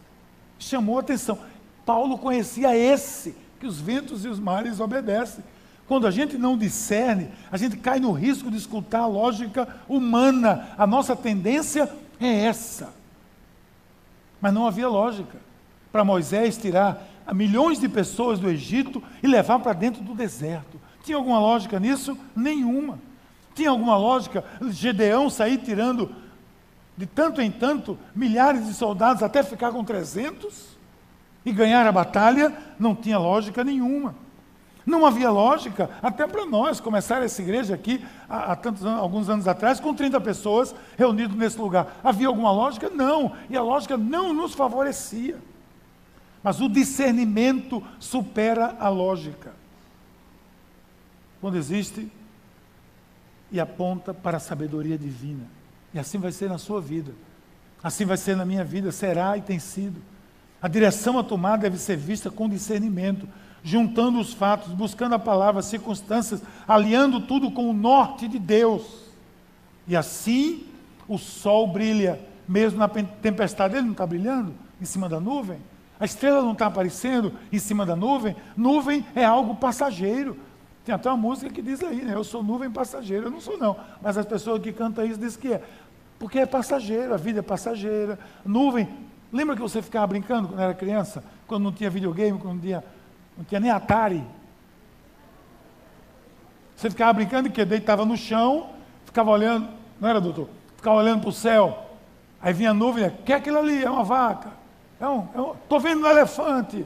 [0.59, 1.39] Chamou a atenção.
[1.85, 5.43] Paulo conhecia esse que os ventos e os mares obedecem.
[5.87, 10.69] Quando a gente não discerne, a gente cai no risco de escutar a lógica humana.
[10.77, 12.93] A nossa tendência é essa.
[14.41, 15.39] Mas não havia lógica
[15.91, 20.81] para Moisés tirar milhões de pessoas do Egito e levar para dentro do deserto.
[21.03, 22.17] Tinha alguma lógica nisso?
[22.35, 22.99] Nenhuma.
[23.55, 26.15] Tinha alguma lógica Gedeão sair tirando
[26.97, 30.77] de tanto em tanto milhares de soldados até ficar com 300
[31.45, 32.53] e ganhar a batalha?
[32.79, 34.15] Não tinha lógica nenhuma.
[34.85, 39.29] Não havia lógica, até para nós, começar essa igreja aqui há, há tantos anos, alguns
[39.29, 41.99] anos atrás, com 30 pessoas reunidas nesse lugar.
[42.03, 42.89] Havia alguma lógica?
[42.89, 43.33] Não.
[43.51, 45.37] E a lógica não nos favorecia.
[46.43, 49.53] Mas o discernimento supera a lógica.
[51.41, 52.11] Quando existe
[53.51, 55.45] e aponta para a sabedoria divina.
[55.93, 57.13] E assim vai ser na sua vida.
[57.83, 60.01] Assim vai ser na minha vida, será e tem sido.
[60.61, 63.29] A direção a tomar deve ser vista com discernimento,
[63.63, 69.05] juntando os fatos, buscando a palavra, as circunstâncias, aliando tudo com o norte de Deus.
[69.87, 70.67] E assim
[71.07, 73.77] o sol brilha, mesmo na tempestade.
[73.77, 75.59] Ele não está brilhando em cima da nuvem?
[76.01, 78.37] A estrela não está aparecendo em cima da nuvem?
[78.57, 80.37] Nuvem é algo passageiro.
[80.85, 82.15] Tem até uma música que diz aí, né?
[82.15, 83.27] Eu sou nuvem passageira.
[83.27, 83.77] Eu não sou, não.
[84.01, 85.63] Mas as pessoas que cantam isso dizem que é.
[86.19, 88.19] Porque é passageiro, a vida é passageira.
[88.45, 88.89] Nuvem.
[89.33, 91.23] Lembra que você ficava brincando quando era criança?
[91.47, 92.85] Quando não tinha videogame, quando não tinha,
[93.37, 94.25] não tinha nem Atari?
[96.77, 98.71] Você ficava brincando que deitava no chão,
[99.05, 99.69] ficava olhando,
[100.01, 100.49] não era, doutor?
[100.77, 101.87] Ficava olhando para o céu.
[102.41, 103.83] Aí vinha a nuvem, o que é aquilo ali?
[103.83, 104.58] É uma vaca.
[104.99, 106.85] Estou é um, é um, vendo um elefante.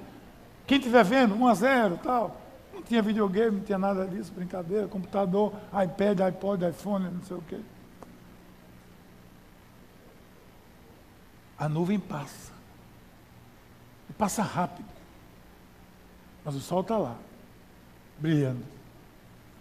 [0.67, 2.37] Quem estiver vendo, 1 a 0 tal.
[2.75, 7.43] Não tinha videogame, não tinha nada disso, brincadeira, computador, iPad, iPod, iPhone, não sei o
[7.43, 7.59] quê.
[11.59, 12.53] A nuvem passa.
[14.11, 14.89] E passa rápido.
[16.45, 17.17] Mas o sol está lá,
[18.19, 18.65] brilhando.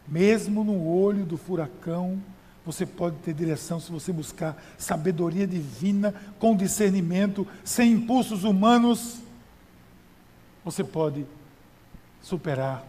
[0.07, 2.21] Mesmo no olho do furacão,
[2.65, 9.19] você pode ter direção se você buscar sabedoria divina, com discernimento, sem impulsos humanos.
[10.63, 11.25] Você pode
[12.21, 12.85] superar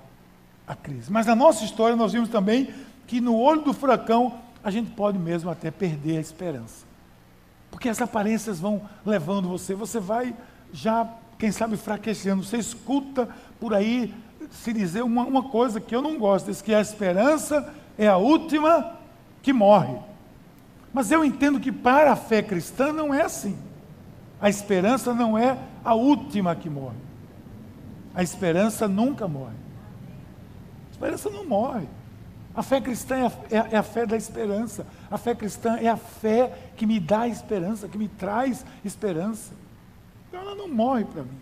[0.66, 1.10] a crise.
[1.10, 2.72] Mas na nossa história nós vimos também
[3.06, 6.84] que no olho do furacão a gente pode mesmo até perder a esperança.
[7.70, 10.34] Porque as aparências vão levando você, você vai
[10.70, 11.08] já,
[11.38, 12.44] quem sabe, fraquejando.
[12.44, 14.14] Você escuta por aí
[14.50, 18.18] se dizer uma, uma coisa que eu não gosto, diz que a esperança é a
[18.18, 18.98] última
[19.42, 19.98] que morre.
[20.92, 23.58] Mas eu entendo que para a fé cristã não é assim.
[24.40, 26.96] A esperança não é a última que morre.
[28.14, 29.54] A esperança nunca morre.
[30.88, 31.88] A esperança não morre.
[32.54, 34.86] A fé cristã é a, é, é a, fé da esperança.
[35.10, 39.54] A fé cristã é a fé que me dá esperança, que me traz esperança.
[40.28, 41.38] Então ela não morre para mim.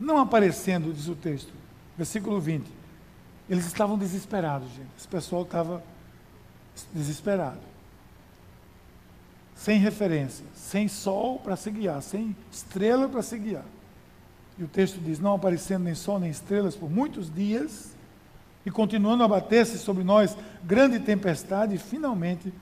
[0.00, 1.52] Não aparecendo, diz o texto,
[1.96, 2.77] versículo 20.
[3.48, 4.90] Eles estavam desesperados, gente.
[4.96, 5.82] Esse pessoal estava
[6.92, 7.60] desesperado.
[9.54, 13.64] Sem referência, sem sol para se guiar, sem estrela para se guiar.
[14.56, 17.92] E o texto diz: não aparecendo nem sol nem estrelas por muitos dias,
[18.64, 22.52] e continuando a bater-se sobre nós grande tempestade, e finalmente,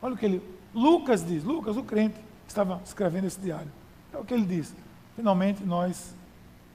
[0.00, 0.42] olha o que ele.
[0.74, 3.70] Lucas diz, Lucas, o crente, estava escrevendo esse diário.
[4.12, 4.72] É o que ele diz.
[5.16, 6.14] Finalmente nós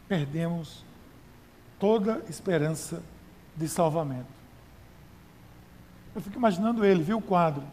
[0.08, 0.84] perdemos
[1.80, 3.02] toda esperança
[3.56, 4.34] de salvamento.
[6.14, 7.64] Eu fico imaginando ele, viu o quadro.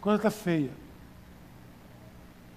[0.00, 0.70] Coisa está feia.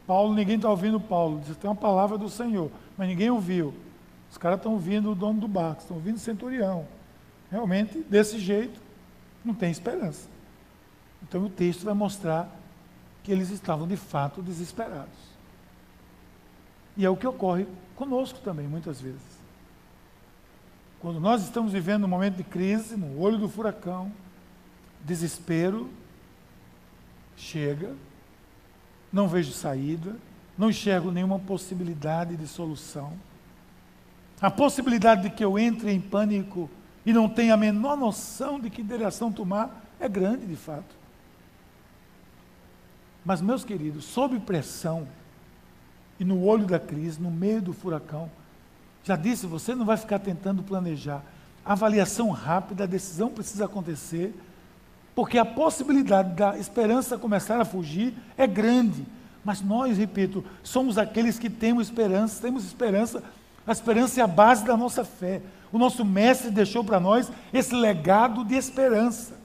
[0.06, 1.42] Paulo, ninguém está ouvindo Paulo.
[1.46, 3.74] Diz, tem uma palavra do Senhor, mas ninguém ouviu.
[4.30, 6.86] Os caras estão ouvindo o dono do barco, estão ouvindo o centurião.
[7.50, 8.80] Realmente, desse jeito,
[9.44, 10.28] não tem esperança.
[11.24, 12.50] Então o texto vai mostrar
[13.24, 15.28] que eles estavam de fato desesperados.
[16.96, 19.37] E é o que ocorre conosco também, muitas vezes.
[21.00, 24.12] Quando nós estamos vivendo um momento de crise, no olho do furacão,
[25.04, 25.90] desespero
[27.36, 27.96] chega,
[29.14, 30.16] não vejo saída,
[30.58, 33.14] não enxergo nenhuma possibilidade de solução.
[34.42, 36.70] A possibilidade de que eu entre em pânico
[37.06, 40.96] e não tenha a menor noção de que direção tomar é grande, de fato.
[43.24, 45.08] Mas, meus queridos, sob pressão
[46.20, 48.30] e no olho da crise, no meio do furacão,
[49.08, 51.24] já disse, você não vai ficar tentando planejar.
[51.64, 54.36] Avaliação rápida, a decisão precisa acontecer,
[55.16, 59.06] porque a possibilidade da esperança começar a fugir é grande.
[59.46, 63.24] Mas nós, repito, somos aqueles que temos esperança, temos esperança.
[63.66, 65.42] A esperança é a base da nossa fé.
[65.72, 69.36] O nosso mestre deixou para nós esse legado de esperança.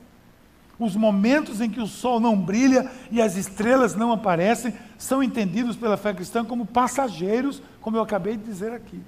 [0.77, 5.77] Os momentos em que o sol não brilha e as estrelas não aparecem são entendidos
[5.77, 9.01] pela fé cristã como passageiros, como eu acabei de dizer aqui.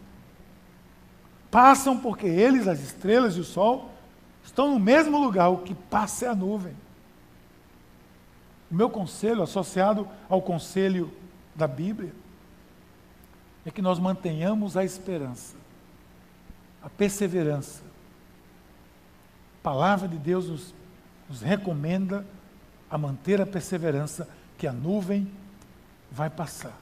[1.54, 3.92] Passam porque eles, as estrelas e o sol,
[4.42, 6.74] estão no mesmo lugar, o que passa é a nuvem.
[8.68, 11.12] O meu conselho, associado ao conselho
[11.54, 12.12] da Bíblia,
[13.64, 15.54] é que nós mantenhamos a esperança,
[16.82, 17.84] a perseverança.
[19.60, 20.74] A palavra de Deus nos,
[21.28, 22.26] nos recomenda
[22.90, 25.30] a manter a perseverança, que a nuvem
[26.10, 26.76] vai passar.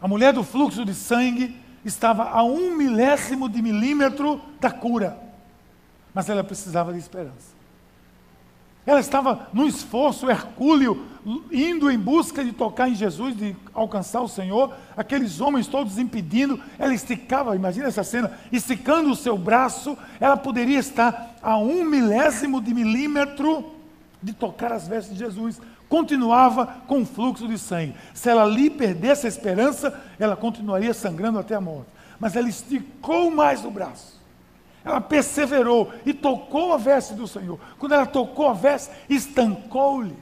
[0.00, 5.18] A mulher do fluxo de sangue estava a um milésimo de milímetro da cura,
[6.12, 7.60] mas ela precisava de esperança.
[8.86, 11.06] Ela estava no esforço hercúleo,
[11.52, 16.58] indo em busca de tocar em Jesus, de alcançar o Senhor, aqueles homens todos impedindo,
[16.78, 22.60] ela esticava, imagina essa cena, esticando o seu braço, ela poderia estar a um milésimo
[22.60, 23.70] de milímetro
[24.22, 27.96] de tocar as vestes de Jesus, continuava com o fluxo de sangue.
[28.14, 31.90] Se ela ali perdesse a esperança, ela continuaria sangrando até a morte.
[32.18, 34.18] Mas ela esticou mais o braço.
[34.84, 37.58] Ela perseverou e tocou a veste do Senhor.
[37.76, 40.16] Quando ela tocou a veste, estancou-lhe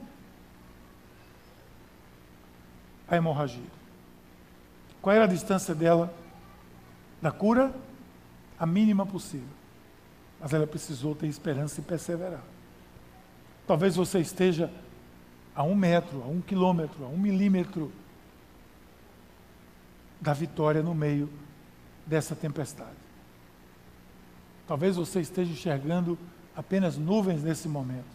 [3.06, 3.78] a hemorragia.
[5.02, 6.12] Qual era a distância dela
[7.20, 7.72] da cura?
[8.58, 9.46] A mínima possível.
[10.40, 12.42] Mas ela precisou ter esperança e perseverar.
[13.66, 14.70] Talvez você esteja
[15.58, 17.92] a um metro, a um quilômetro, a um milímetro
[20.20, 21.28] da vitória no meio
[22.06, 22.96] dessa tempestade.
[24.68, 26.16] Talvez você esteja enxergando
[26.54, 28.06] apenas nuvens nesse momento.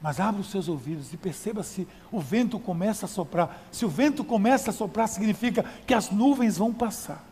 [0.00, 3.60] Mas abra os seus ouvidos e perceba se o vento começa a soprar.
[3.72, 7.24] Se o vento começa a soprar, significa que as nuvens vão passar.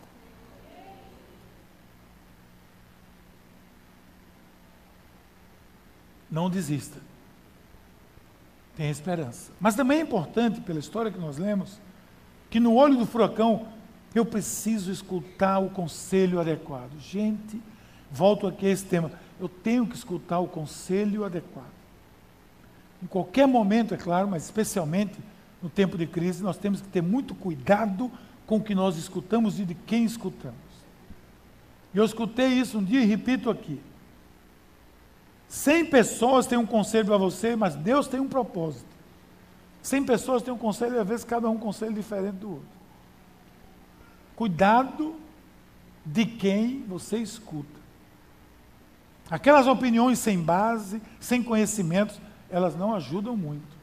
[6.29, 7.10] Não desista
[8.81, 9.53] tem esperança.
[9.61, 11.79] Mas também é importante, pela história que nós lemos,
[12.49, 13.69] que no olho do furacão
[14.15, 16.99] eu preciso escutar o conselho adequado.
[16.99, 17.61] Gente,
[18.11, 19.13] volto aqui a esse tema.
[19.39, 21.71] Eu tenho que escutar o conselho adequado.
[23.03, 25.19] Em qualquer momento, é claro, mas especialmente
[25.63, 28.11] no tempo de crise, nós temos que ter muito cuidado
[28.47, 30.57] com o que nós escutamos e de quem escutamos.
[31.95, 33.79] Eu escutei isso um dia e repito aqui.
[35.51, 38.87] Cem pessoas têm um conselho para você, mas Deus tem um propósito.
[39.83, 42.69] Cem pessoas têm um conselho e às vezes cada um um conselho diferente do outro.
[44.37, 45.17] Cuidado
[46.07, 47.81] de quem você escuta.
[49.29, 53.77] Aquelas opiniões sem base, sem conhecimentos, elas não ajudam muito.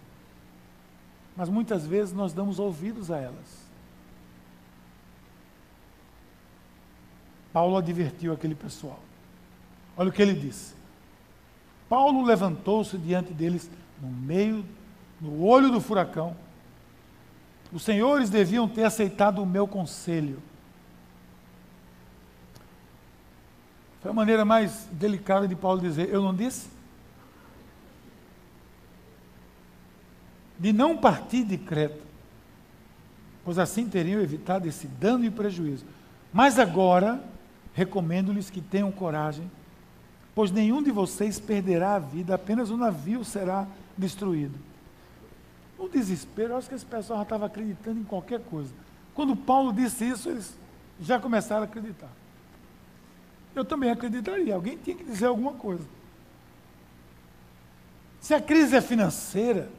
[1.36, 3.68] Mas muitas vezes nós damos ouvidos a elas.
[7.52, 9.02] Paulo advertiu aquele pessoal.
[9.98, 10.77] Olha o que ele disse.
[11.90, 13.70] Paulo levantou-se diante deles
[14.02, 14.66] no meio,
[15.22, 16.36] no olho do furacão.
[17.72, 20.42] Os senhores deviam ter aceitado o meu conselho.
[24.02, 26.70] Foi a maneira mais delicada de Paulo dizer: Eu não disse?
[30.60, 32.02] De não partir de Creta,
[33.44, 35.86] pois assim teriam evitado esse dano e prejuízo.
[36.34, 37.22] Mas agora,
[37.74, 39.50] recomendo-lhes que tenham coragem
[40.38, 43.66] pois nenhum de vocês perderá a vida, apenas o navio será
[43.98, 44.54] destruído.
[45.80, 48.72] No desespero, eu acho que esse pessoal já estava acreditando em qualquer coisa.
[49.16, 50.56] Quando Paulo disse isso, eles
[51.02, 52.12] já começaram a acreditar.
[53.56, 55.84] Eu também acreditaria, alguém tinha que dizer alguma coisa.
[58.22, 59.72] Se a crise é financeira,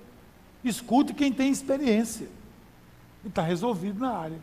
[0.64, 2.27] escute quem tem experiência.
[3.25, 4.38] E está resolvido na área.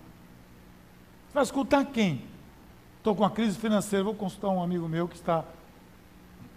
[1.27, 2.23] Você vai escutar quem?
[2.99, 5.43] Estou com uma crise financeira, vou consultar um amigo meu que está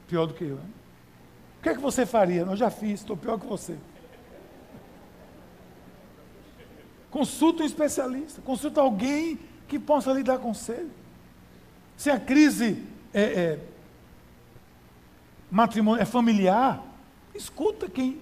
[0.09, 0.57] pior do que eu.
[0.57, 0.71] Né?
[1.59, 2.43] O que é que você faria?
[2.43, 3.77] Eu já fiz, estou pior que você.
[7.11, 10.91] Consulta um especialista, consulta alguém que possa lhe dar conselho.
[11.97, 13.59] Se a crise é, é,
[15.51, 16.83] matrimônio, é familiar,
[17.35, 18.21] escuta quem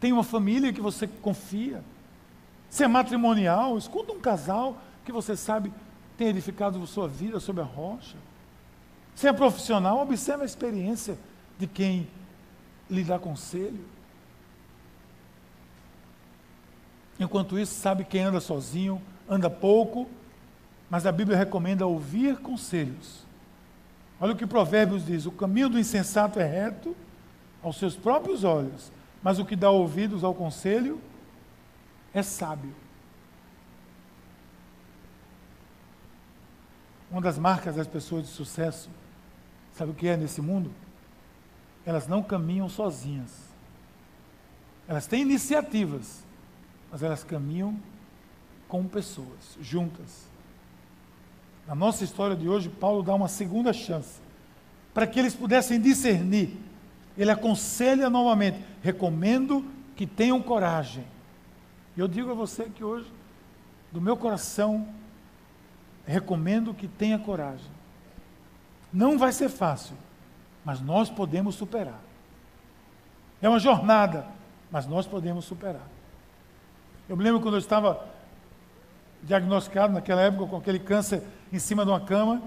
[0.00, 1.82] tem uma família que você confia.
[2.68, 5.72] Se é matrimonial, escuta um casal que você sabe
[6.16, 8.16] tem edificado sua vida sobre a rocha.
[9.14, 11.18] Se é profissional, observe a experiência
[11.58, 12.08] de quem
[12.90, 13.84] lhe dá conselho.
[17.18, 20.08] Enquanto isso, sabe quem anda sozinho, anda pouco,
[20.90, 23.24] mas a Bíblia recomenda ouvir conselhos.
[24.20, 26.96] Olha o que Provérbios diz: o caminho do insensato é reto
[27.62, 28.90] aos seus próprios olhos,
[29.22, 31.00] mas o que dá ouvidos ao conselho
[32.12, 32.74] é sábio.
[37.10, 38.90] Uma das marcas das pessoas de sucesso
[39.74, 40.70] Sabe o que é nesse mundo?
[41.84, 43.30] Elas não caminham sozinhas.
[44.86, 46.24] Elas têm iniciativas,
[46.90, 47.76] mas elas caminham
[48.68, 50.26] com pessoas, juntas.
[51.66, 54.20] Na nossa história de hoje, Paulo dá uma segunda chance
[54.92, 56.56] para que eles pudessem discernir.
[57.18, 59.64] Ele aconselha novamente: recomendo
[59.96, 61.04] que tenham coragem.
[61.96, 63.10] E eu digo a você que hoje,
[63.90, 64.88] do meu coração,
[66.06, 67.73] recomendo que tenha coragem.
[68.94, 69.96] Não vai ser fácil,
[70.64, 72.00] mas nós podemos superar.
[73.42, 74.24] É uma jornada,
[74.70, 75.82] mas nós podemos superar.
[77.08, 78.06] Eu me lembro quando eu estava
[79.20, 82.40] diagnosticado naquela época com aquele câncer em cima de uma cama,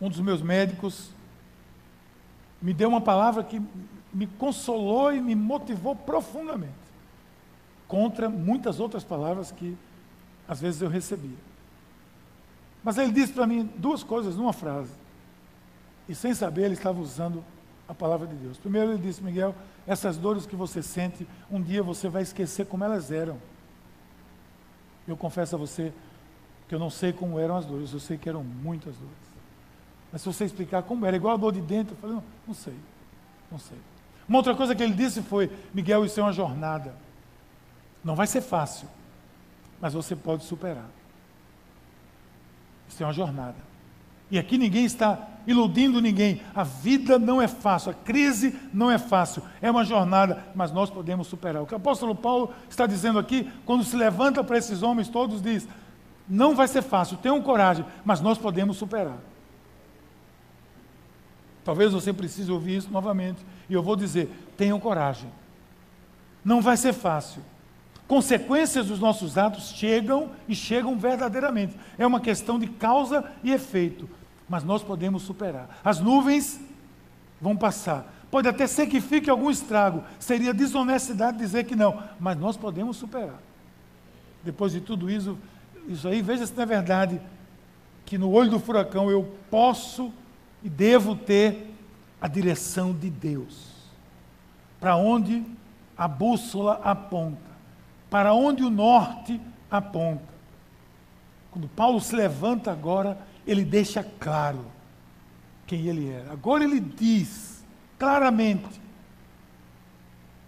[0.00, 1.10] um dos meus médicos
[2.60, 3.62] me deu uma palavra que
[4.12, 6.72] me consolou e me motivou profundamente,
[7.86, 9.78] contra muitas outras palavras que
[10.48, 11.49] às vezes eu recebia.
[12.82, 14.92] Mas ele disse para mim duas coisas numa frase.
[16.08, 17.44] E sem saber, ele estava usando
[17.88, 18.56] a palavra de Deus.
[18.58, 19.54] Primeiro, ele disse: Miguel,
[19.86, 23.36] essas dores que você sente, um dia você vai esquecer como elas eram.
[25.06, 25.92] Eu confesso a você
[26.68, 29.30] que eu não sei como eram as dores, eu sei que eram muitas dores.
[30.12, 32.54] Mas se você explicar como era, igual a dor de dentro, eu falei: não, não
[32.54, 32.76] sei,
[33.50, 33.78] não sei.
[34.28, 36.94] Uma outra coisa que ele disse foi: Miguel, isso é uma jornada.
[38.02, 38.88] Não vai ser fácil,
[39.80, 40.88] mas você pode superar.
[42.90, 43.54] Isso é uma jornada.
[44.30, 46.42] E aqui ninguém está iludindo ninguém.
[46.54, 50.90] A vida não é fácil, a crise não é fácil, é uma jornada, mas nós
[50.90, 51.62] podemos superar.
[51.62, 55.40] O que o apóstolo Paulo está dizendo aqui, quando se levanta para esses homens todos,
[55.40, 55.66] diz:
[56.28, 59.18] não vai ser fácil, tenham coragem, mas nós podemos superar.
[61.64, 63.44] Talvez você precise ouvir isso novamente.
[63.68, 65.30] E eu vou dizer: tenham coragem.
[66.44, 67.42] Não vai ser fácil
[68.10, 71.76] consequências dos nossos atos chegam e chegam verdadeiramente.
[71.96, 74.10] É uma questão de causa e efeito,
[74.48, 75.78] mas nós podemos superar.
[75.84, 76.60] As nuvens
[77.40, 78.12] vão passar.
[78.28, 82.96] Pode até ser que fique algum estrago, seria desonestidade dizer que não, mas nós podemos
[82.96, 83.40] superar.
[84.42, 85.38] Depois de tudo isso,
[85.86, 87.20] isso aí, veja se não é verdade
[88.04, 90.12] que no olho do furacão eu posso
[90.64, 91.72] e devo ter
[92.20, 93.68] a direção de Deus.
[94.80, 95.44] Para onde
[95.96, 97.49] a bússola aponta
[98.10, 99.40] para onde o norte
[99.70, 100.28] aponta.
[101.50, 104.66] Quando Paulo se levanta agora, ele deixa claro
[105.66, 106.32] quem ele era.
[106.32, 107.64] Agora ele diz
[107.98, 108.80] claramente.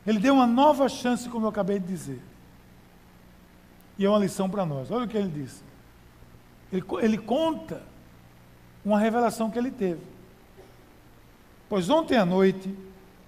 [0.06, 2.22] Ele deu uma nova chance, como eu acabei de dizer.
[3.98, 4.90] E é uma lição para nós.
[4.90, 5.62] Olha o que ele diz.
[6.72, 7.82] Ele, ele conta
[8.84, 10.00] uma revelação que ele teve.
[11.68, 12.74] Pois ontem à noite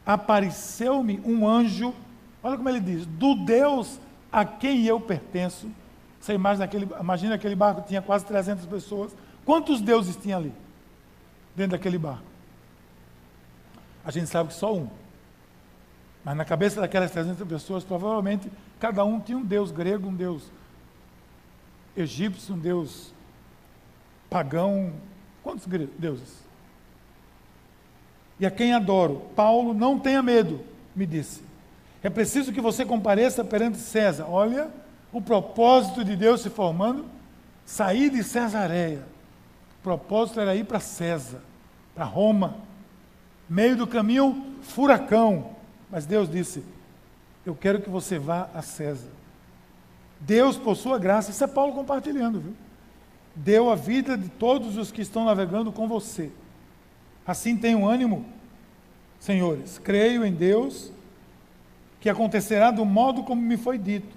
[0.04, 1.94] apareceu-me um anjo,
[2.42, 4.00] olha como ele diz, do Deus
[4.34, 5.70] a quem eu pertenço.
[6.20, 9.14] Você imagina aquele, imagina aquele barco tinha quase 300 pessoas.
[9.44, 10.52] Quantos deuses tinha ali?
[11.54, 12.24] Dentro daquele barco?
[14.04, 14.88] A gente sabe que só um.
[16.24, 20.50] Mas na cabeça daquelas 300 pessoas, provavelmente, cada um tinha um deus grego, um deus
[21.96, 23.14] egípcio, um deus
[24.28, 24.92] pagão.
[25.44, 25.64] Quantos
[25.96, 26.42] deuses?
[28.40, 29.30] E a quem adoro?
[29.36, 30.60] Paulo, não tenha medo,
[30.96, 31.53] me disse.
[32.04, 34.26] É preciso que você compareça perante César.
[34.28, 34.70] Olha
[35.10, 37.06] o propósito de Deus se formando.
[37.64, 39.02] Sair de Cesareia.
[39.80, 41.40] O propósito era ir para César,
[41.94, 42.58] para Roma.
[43.48, 45.52] Meio do caminho, furacão.
[45.90, 46.62] Mas Deus disse:
[47.44, 49.08] Eu quero que você vá a César.
[50.20, 52.54] Deus, por sua graça, isso é Paulo compartilhando, viu?
[53.34, 56.30] Deu a vida de todos os que estão navegando com você.
[57.26, 58.26] Assim tenham ânimo,
[59.18, 59.78] senhores.
[59.78, 60.92] Creio em Deus
[62.04, 64.14] que acontecerá do modo como me foi dito.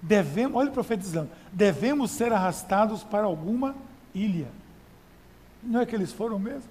[0.00, 3.76] Devemos, olha profetizando, devemos ser arrastados para alguma
[4.14, 4.48] ilha.
[5.62, 6.70] Não é que eles foram mesmo?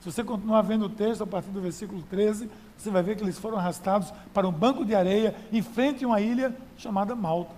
[0.00, 3.22] Se você continuar vendo o texto a partir do versículo 13, você vai ver que
[3.22, 7.54] eles foram arrastados para um banco de areia em frente a uma ilha chamada Malta.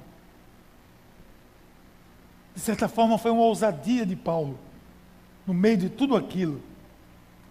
[2.54, 4.58] De certa forma, foi uma ousadia de Paulo,
[5.46, 6.60] no meio de tudo aquilo.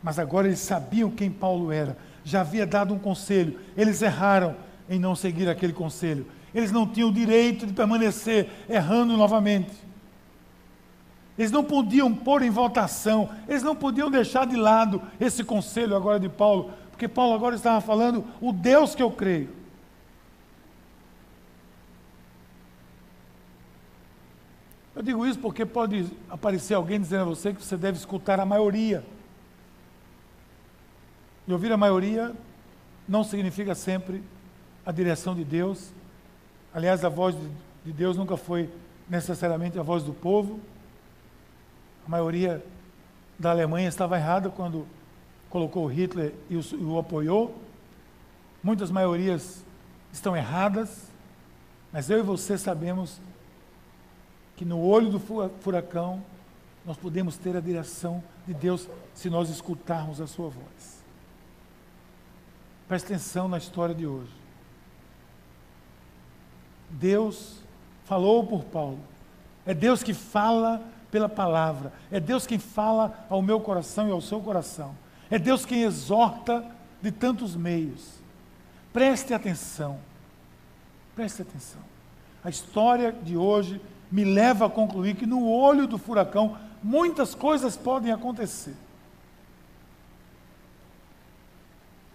[0.04, 3.60] Mas agora eles sabiam quem Paulo era já havia dado um conselho.
[3.76, 4.56] Eles erraram
[4.90, 6.26] em não seguir aquele conselho.
[6.54, 9.72] Eles não tinham o direito de permanecer errando novamente.
[11.38, 16.20] Eles não podiam pôr em votação, eles não podiam deixar de lado esse conselho agora
[16.20, 19.50] de Paulo, porque Paulo agora estava falando o Deus que eu creio.
[24.94, 28.46] Eu digo isso porque pode aparecer alguém dizendo a você que você deve escutar a
[28.46, 29.04] maioria.
[31.52, 32.34] E ouvir a maioria
[33.06, 34.24] não significa sempre
[34.86, 35.92] a direção de Deus.
[36.74, 37.36] Aliás, a voz
[37.84, 38.70] de Deus nunca foi
[39.10, 40.62] necessariamente a voz do povo.
[42.08, 42.64] A maioria
[43.38, 44.88] da Alemanha estava errada quando
[45.50, 47.62] colocou Hitler e o, e o apoiou.
[48.64, 49.62] Muitas maiorias
[50.10, 51.10] estão erradas,
[51.92, 53.20] mas eu e você sabemos
[54.56, 55.20] que no olho do
[55.60, 56.24] furacão
[56.86, 61.01] nós podemos ter a direção de Deus se nós escutarmos a sua voz.
[62.92, 64.34] Preste atenção na história de hoje.
[66.90, 67.64] Deus
[68.04, 69.00] falou por Paulo.
[69.66, 71.94] É Deus que fala pela palavra.
[72.12, 74.94] É Deus quem fala ao meu coração e ao seu coração.
[75.30, 76.66] É Deus quem exorta
[77.02, 78.16] de tantos meios.
[78.92, 79.98] Preste atenção.
[81.16, 81.80] Preste atenção.
[82.44, 83.80] A história de hoje
[84.12, 88.76] me leva a concluir que no olho do furacão muitas coisas podem acontecer.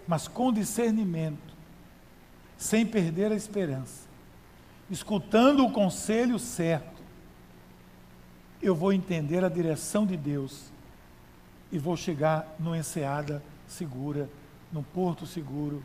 [0.07, 1.55] Mas com discernimento,
[2.57, 4.07] sem perder a esperança,
[4.91, 7.03] escutando o conselho certo,
[8.63, 10.71] eu vou entender a direção de Deus
[11.71, 14.31] e vou chegar numa enseada segura,
[14.73, 15.83] num porto seguro,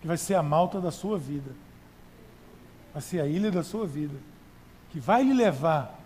[0.00, 1.52] que vai ser a malta da sua vida,
[2.92, 4.16] vai ser a ilha da sua vida,
[4.90, 5.98] que vai lhe levar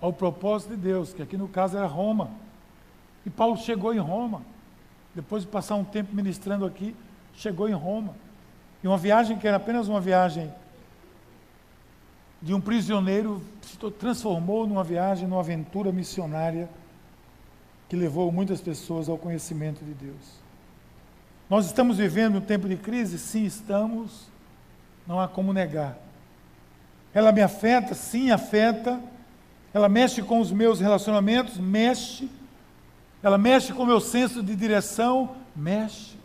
[0.00, 2.30] ao propósito de Deus, que aqui no caso era Roma.
[3.24, 4.42] E Paulo chegou em Roma,
[5.14, 6.96] depois de passar um tempo ministrando aqui,
[7.34, 8.14] chegou em Roma.
[8.82, 10.52] E uma viagem que era apenas uma viagem
[12.40, 16.68] de um prisioneiro se transformou numa viagem, numa aventura missionária
[17.88, 20.42] que levou muitas pessoas ao conhecimento de Deus.
[21.48, 23.18] Nós estamos vivendo um tempo de crise?
[23.18, 24.26] Sim, estamos.
[25.06, 25.98] Não há como negar.
[27.12, 27.94] Ela me afeta?
[27.94, 28.98] Sim, afeta.
[29.74, 31.58] Ela mexe com os meus relacionamentos?
[31.58, 32.28] Mexe.
[33.22, 35.36] Ela mexe com o meu senso de direção?
[35.54, 36.16] Mexe.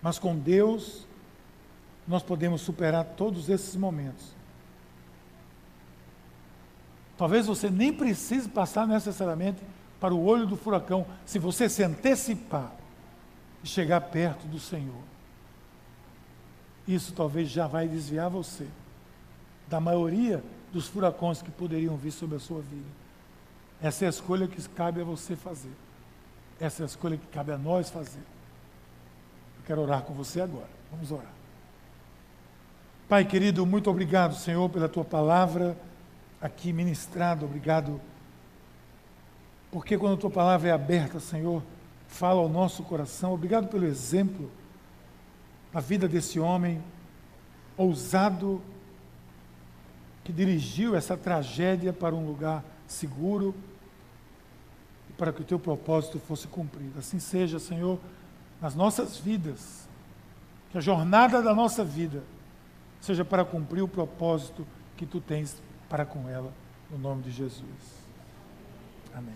[0.00, 1.06] Mas com Deus,
[2.08, 4.34] nós podemos superar todos esses momentos.
[7.18, 9.62] Talvez você nem precise passar necessariamente
[10.00, 12.72] para o olho do furacão, se você se antecipar
[13.62, 15.02] e chegar perto do Senhor.
[16.88, 18.66] Isso talvez já vai desviar você
[19.68, 22.99] da maioria dos furacões que poderiam vir sobre a sua vida.
[23.82, 25.72] Essa é a escolha que cabe a você fazer.
[26.60, 28.20] Essa é a escolha que cabe a nós fazer.
[28.20, 30.68] Eu quero orar com você agora.
[30.90, 31.32] Vamos orar.
[33.08, 35.76] Pai querido, muito obrigado, Senhor, pela tua palavra
[36.40, 37.44] aqui ministrada.
[37.44, 38.00] Obrigado,
[39.70, 41.62] porque quando a tua palavra é aberta, Senhor,
[42.06, 43.32] fala ao nosso coração.
[43.32, 44.50] Obrigado pelo exemplo
[45.72, 46.82] da vida desse homem
[47.76, 48.60] ousado
[50.22, 53.54] que dirigiu essa tragédia para um lugar seguro
[55.20, 56.98] para que o teu propósito fosse cumprido.
[56.98, 58.00] Assim seja, Senhor,
[58.58, 59.86] nas nossas vidas,
[60.70, 62.22] que a jornada da nossa vida
[63.02, 64.66] seja para cumprir o propósito
[64.96, 65.60] que tu tens
[65.90, 66.50] para com ela,
[66.90, 67.62] no nome de Jesus.
[69.14, 69.34] Amém.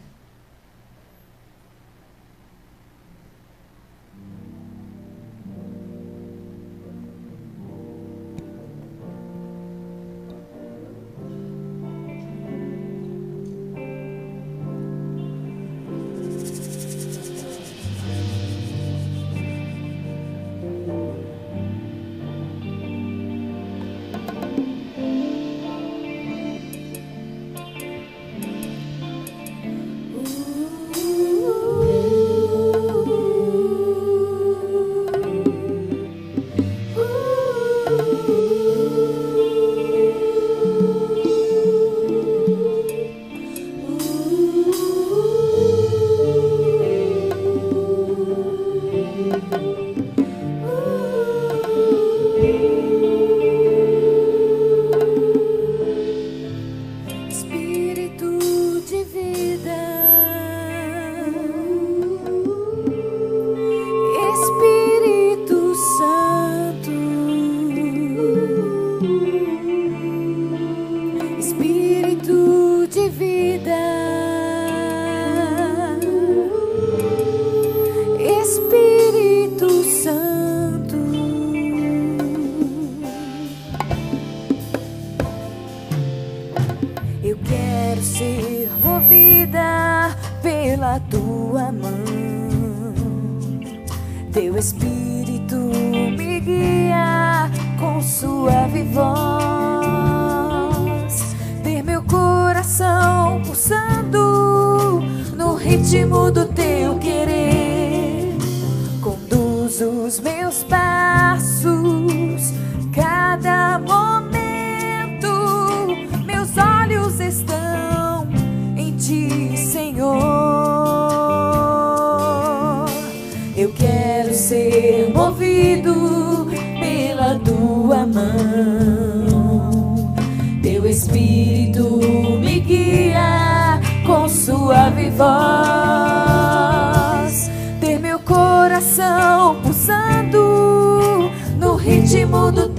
[142.04, 142.73] Ritmo do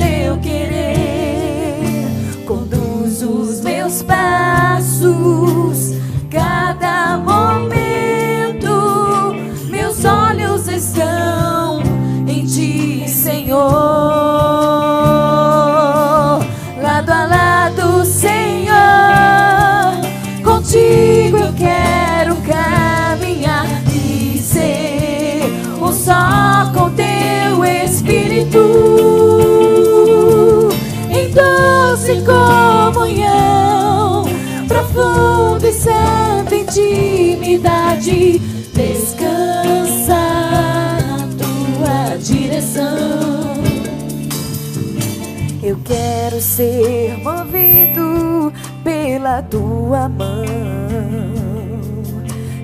[46.56, 50.46] ser movido pela tua mão.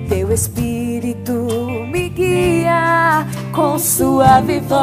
[0.08, 1.32] Teu espírito
[1.92, 4.80] me guia com suave voz.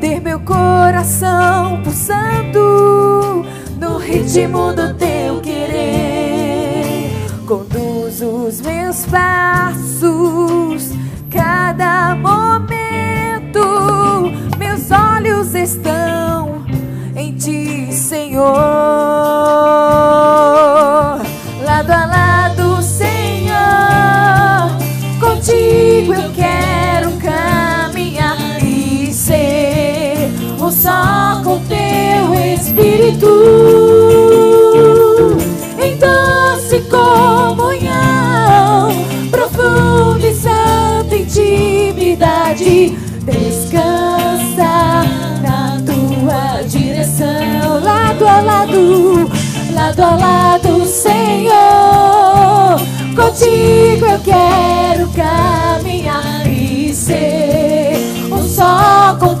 [0.00, 3.46] Ter meu coração pulsando
[3.78, 7.12] no ritmo do teu querer.
[7.46, 9.79] Conduz os meus passos,
[18.40, 18.99] 我。
[49.74, 51.50] Lado, a lado, Senhor.
[53.14, 57.96] Contigo eu quero caminhar e ser
[58.32, 59.34] um só com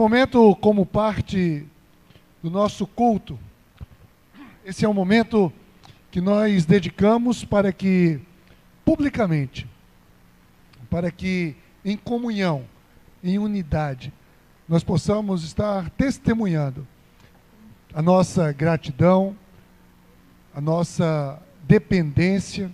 [0.00, 1.66] momento, como parte
[2.42, 3.38] do nosso culto,
[4.64, 5.52] esse é um momento
[6.10, 8.18] que nós dedicamos para que,
[8.82, 9.68] publicamente,
[10.88, 12.64] para que em comunhão,
[13.22, 14.10] em unidade,
[14.66, 16.86] nós possamos estar testemunhando
[17.92, 19.36] a nossa gratidão,
[20.54, 22.72] a nossa dependência,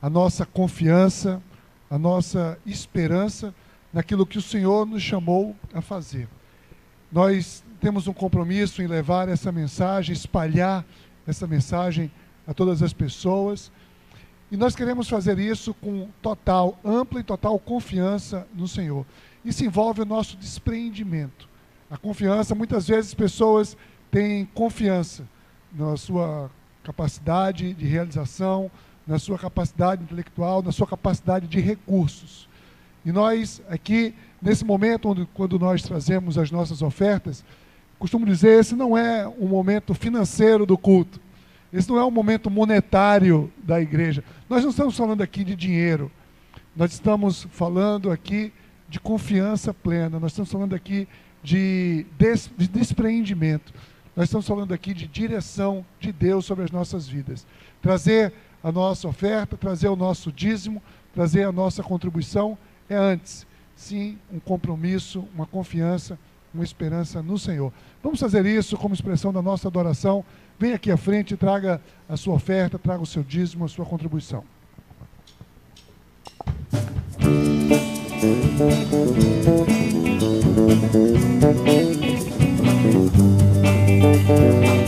[0.00, 1.42] a nossa confiança,
[1.90, 3.54] a nossa esperança
[3.92, 6.26] naquilo que o Senhor nos chamou a fazer.
[7.12, 10.82] Nós temos um compromisso em levar essa mensagem, espalhar
[11.26, 12.10] essa mensagem
[12.46, 13.70] a todas as pessoas.
[14.50, 19.04] E nós queremos fazer isso com total, ampla e total confiança no Senhor.
[19.44, 21.48] Isso envolve o nosso despreendimento.
[21.90, 23.76] A confiança, muitas vezes pessoas
[24.10, 25.28] têm confiança
[25.70, 26.50] na sua
[26.82, 28.70] capacidade de realização,
[29.06, 32.48] na sua capacidade intelectual, na sua capacidade de recursos.
[33.04, 37.44] E nós aqui, nesse momento, onde, quando nós trazemos as nossas ofertas,
[37.98, 41.20] costumo dizer, esse não é um momento financeiro do culto.
[41.72, 44.22] Esse não é um momento monetário da igreja.
[44.48, 46.10] Nós não estamos falando aqui de dinheiro.
[46.76, 48.52] Nós estamos falando aqui
[48.88, 50.20] de confiança plena.
[50.20, 51.08] Nós estamos falando aqui
[51.42, 53.72] de, des, de despreendimento.
[54.14, 57.46] Nós estamos falando aqui de direção de Deus sobre as nossas vidas.
[57.80, 60.82] Trazer a nossa oferta, trazer o nosso dízimo,
[61.14, 66.18] trazer a nossa contribuição é antes, sim, um compromisso, uma confiança,
[66.54, 67.72] uma esperança no Senhor.
[68.02, 70.24] Vamos fazer isso como expressão da nossa adoração.
[70.58, 74.44] Venha aqui à frente, traga a sua oferta, traga o seu dízimo, a sua contribuição.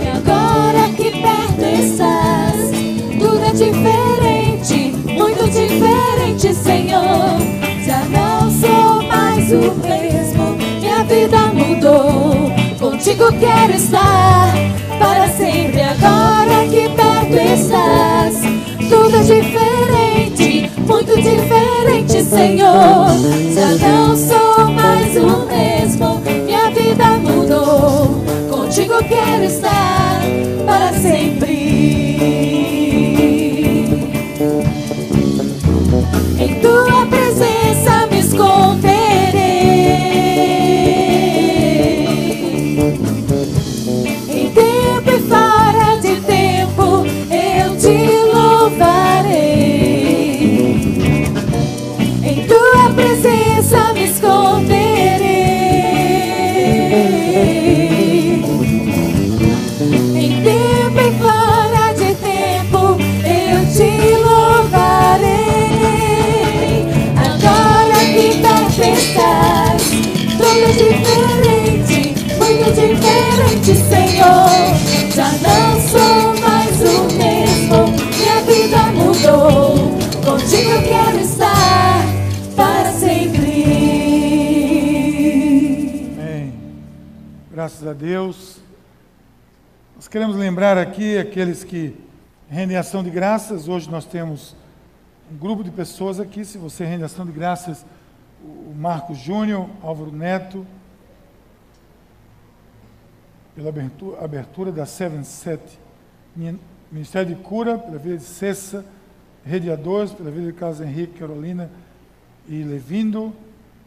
[0.00, 2.70] E agora que perto estás,
[3.18, 7.43] tudo é diferente, muito diferente, Senhor.
[11.24, 12.52] Vida mudou.
[12.78, 14.52] Contigo quero estar
[14.98, 15.80] para sempre.
[15.80, 18.40] Agora que perto estás,
[18.90, 23.08] tudo é diferente, muito diferente, Senhor.
[23.54, 28.22] Já não sou mais o mesmo, minha vida mudou.
[28.50, 30.20] Contigo quero estar
[30.66, 31.63] para sempre.
[75.14, 79.94] Já não sou mais o mesmo, minha vida mudou.
[80.24, 82.02] Contigo quero estar
[82.56, 83.64] para sempre.
[86.18, 86.52] Amém.
[87.50, 88.58] Graças a Deus.
[89.94, 91.94] Nós queremos lembrar aqui aqueles que
[92.50, 93.68] rendem ação de graças.
[93.68, 94.56] Hoje nós temos
[95.32, 96.44] um grupo de pessoas aqui.
[96.44, 97.86] Se você rende ação de graças,
[98.42, 100.66] o Marcos Júnior, Álvaro Neto,
[103.54, 105.60] pela abertura, abertura da Seven Set,
[106.34, 106.58] Min-
[106.90, 108.84] Ministério de Cura, pela vida de Cessa,
[109.46, 111.70] A2, pela vida de Carlos Henrique, Carolina
[112.48, 113.32] e Levindo,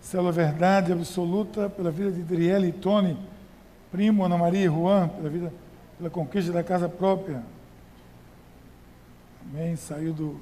[0.02, 3.18] Célula Verdade Absoluta, pela vida de Driele e Tony,
[3.92, 5.54] Primo, Ana Maria e Juan, pela vida,
[5.98, 7.44] pela conquista da casa própria.
[9.50, 9.76] Amém.
[9.76, 10.40] Saiu do,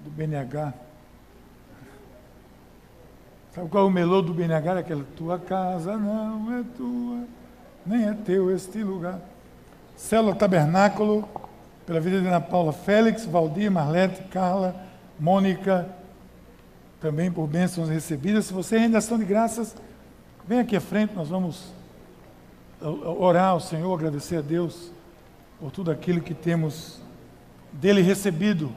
[0.00, 0.72] do BNH.
[3.52, 4.78] Sabe qual é o melô do BNH?
[4.80, 7.24] Aquela tua casa não é tua,
[7.86, 9.20] nem é teu este lugar.
[9.96, 11.26] Célula Tabernáculo,
[11.86, 14.76] pela vida de Ana Paula Félix, Valdir, Marlete, Carla,
[15.18, 15.88] Mônica,
[17.00, 18.46] também por bênçãos recebidas.
[18.46, 19.74] Se você rende ação de graças,
[20.46, 21.72] vem aqui à frente, nós vamos
[22.80, 24.90] orar ao Senhor, agradecer a Deus
[25.58, 27.00] por tudo aquilo que temos
[27.72, 28.70] dele recebido.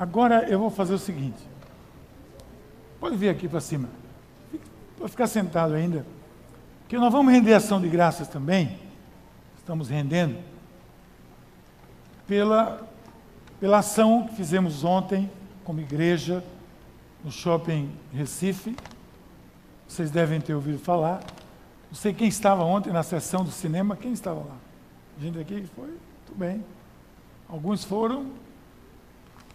[0.00, 1.46] Agora eu vou fazer o seguinte.
[2.98, 3.86] Pode vir aqui para cima.
[4.96, 6.06] Pode ficar sentado ainda.
[6.88, 8.78] Que nós vamos render ação de graças também.
[9.58, 10.38] Estamos rendendo
[12.26, 12.88] pela,
[13.60, 15.30] pela ação que fizemos ontem
[15.64, 16.42] como igreja
[17.22, 18.74] no shopping Recife.
[19.86, 21.20] Vocês devem ter ouvido falar.
[21.90, 23.94] Não sei quem estava ontem na sessão do cinema.
[23.98, 24.56] Quem estava lá?
[25.20, 25.94] Gente aqui foi?
[26.24, 26.64] Tudo bem.
[27.46, 28.30] Alguns foram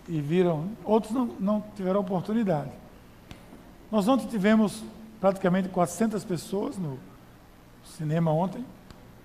[0.07, 2.71] e viram, outros não, não tiveram oportunidade.
[3.91, 4.83] Nós ontem tivemos
[5.19, 6.99] praticamente 400 pessoas no
[7.85, 8.65] cinema ontem,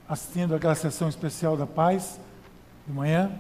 [0.09, 2.19] assistindo aquela sessão especial da paz,
[2.87, 3.31] de manhã.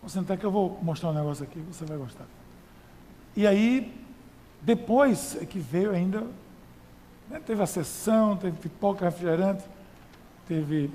[0.00, 2.26] Vou sentar que eu vou mostrar um negócio aqui, você vai gostar.
[3.36, 3.92] E aí,
[4.62, 6.26] depois é que veio ainda,
[7.28, 9.64] né, teve a sessão, teve pipoca, refrigerante,
[10.46, 10.90] teve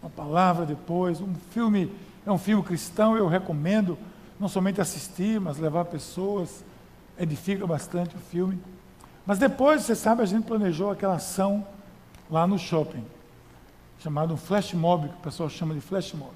[0.00, 1.92] uma palavra depois, um filme,
[2.28, 3.98] é um filme cristão, eu recomendo,
[4.38, 6.62] não somente assistir, mas levar pessoas,
[7.18, 8.60] edifica bastante o filme.
[9.24, 11.66] Mas depois, você sabe, a gente planejou aquela ação
[12.30, 13.02] lá no shopping,
[13.98, 16.32] chamado um flash mob, que o pessoal chama de flash mob.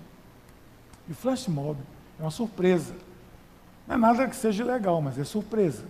[1.07, 1.79] E o flash mob
[2.19, 2.95] é uma surpresa.
[3.87, 5.85] Não é nada que seja legal, mas é surpresa.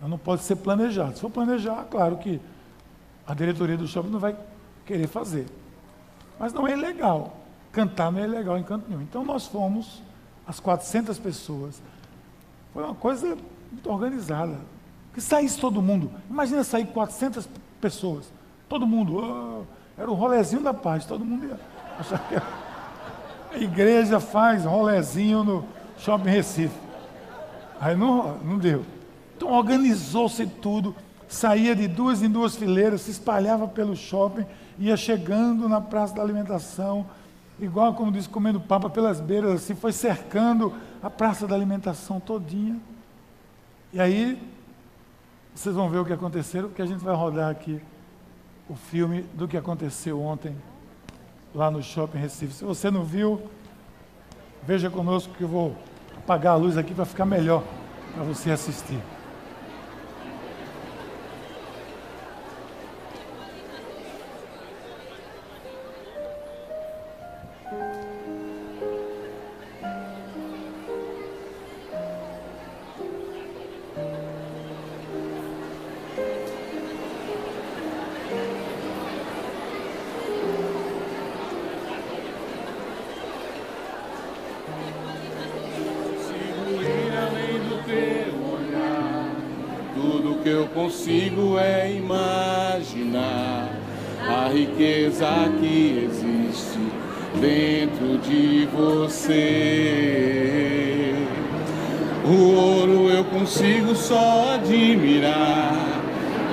[0.00, 1.14] Não pode ser planejado.
[1.14, 2.40] Se for planejar, claro que
[3.26, 4.34] a diretoria do shopping não vai
[4.86, 5.46] querer fazer.
[6.38, 7.39] Mas não é ilegal.
[7.72, 9.02] Cantar não é ilegal em canto nenhum.
[9.02, 10.02] Então nós fomos,
[10.46, 11.80] as 400 pessoas.
[12.72, 13.36] Foi uma coisa
[13.70, 14.56] muito organizada.
[15.14, 16.10] Que saísse todo mundo.
[16.28, 17.48] Imagina sair 400
[17.80, 18.32] pessoas.
[18.68, 19.16] Todo mundo.
[19.16, 21.04] oh, era o rolezinho da paz.
[21.04, 21.58] Todo mundo ia
[21.98, 22.36] achar que.
[23.52, 25.64] A igreja faz rolezinho no
[25.98, 26.78] shopping Recife.
[27.80, 28.84] Aí não, não deu.
[29.36, 30.94] Então organizou-se tudo.
[31.26, 34.44] Saía de duas em duas fileiras, se espalhava pelo shopping,
[34.78, 37.06] ia chegando na praça da alimentação,
[37.60, 42.80] igual como diz, comendo papa pelas beiras, assim, foi cercando a praça da alimentação todinha.
[43.92, 44.40] E aí,
[45.54, 47.80] vocês vão ver o que aconteceu, porque a gente vai rodar aqui
[48.68, 50.56] o filme do que aconteceu ontem
[51.54, 52.52] lá no Shopping Recife.
[52.54, 53.42] Se você não viu,
[54.62, 55.76] veja conosco que eu vou
[56.16, 57.64] apagar a luz aqui para ficar melhor
[58.14, 59.00] para você assistir.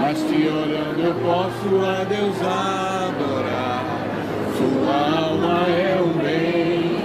[0.08, 3.84] Mas te olhando eu posso a Deus adorar.
[4.56, 7.04] Sua alma é um bem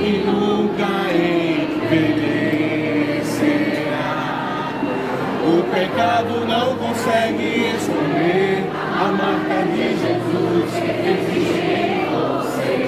[0.00, 2.10] que nunca envelhecerá.
[5.46, 8.64] O pecado não consegue esconder
[8.98, 12.80] a marca de Jesus que existe em você.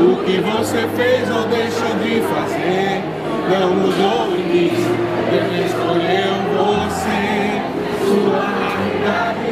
[0.00, 3.04] O que você fez ou deixou de fazer
[3.50, 4.72] não mudou em mim.
[5.30, 7.18] Deus escolheu você.
[8.06, 8.57] Sua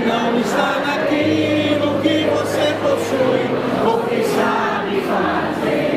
[0.07, 3.45] não está naquilo que você possui
[3.85, 5.95] ou que sabe fazer.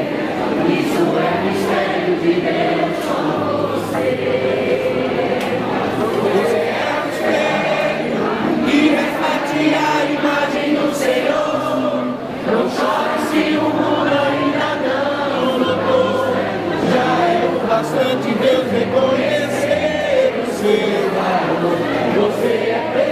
[0.67, 4.07] Isso é mistério de Deus você.
[6.33, 8.21] Você é o espelho
[8.65, 12.17] que reflete a imagem do Senhor.
[12.47, 16.33] Não chore se o mundo ainda não notou.
[16.91, 21.79] Já é o bastante Deus reconhecer o seu valor.
[22.15, 23.08] Você é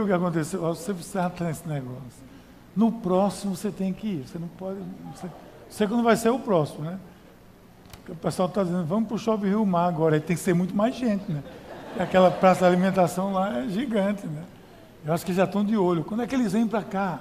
[0.00, 0.60] viu o que aconteceu?
[0.60, 2.30] Você precisa estar nesse negócio.
[2.74, 4.28] No próximo você tem que ir.
[4.28, 4.78] Você não pode.
[5.14, 5.28] Você,
[5.68, 6.98] você não vai ser o próximo, né?
[7.92, 10.16] Porque o pessoal está dizendo, vamos para o Shopping Rio Mar agora.
[10.16, 11.42] Aí tem que ser muito mais gente, né?
[11.98, 14.44] Aquela praça de alimentação lá é gigante, né?
[15.04, 16.04] Eu acho que já estão de olho.
[16.04, 17.20] Quando é que eles vêm para cá?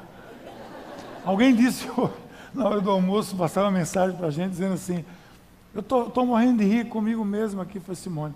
[1.25, 1.87] Alguém disse
[2.53, 5.03] na hora do almoço, passaram uma mensagem para a gente dizendo assim:
[5.73, 8.33] Eu estou morrendo de rir comigo mesmo aqui, foi Simone.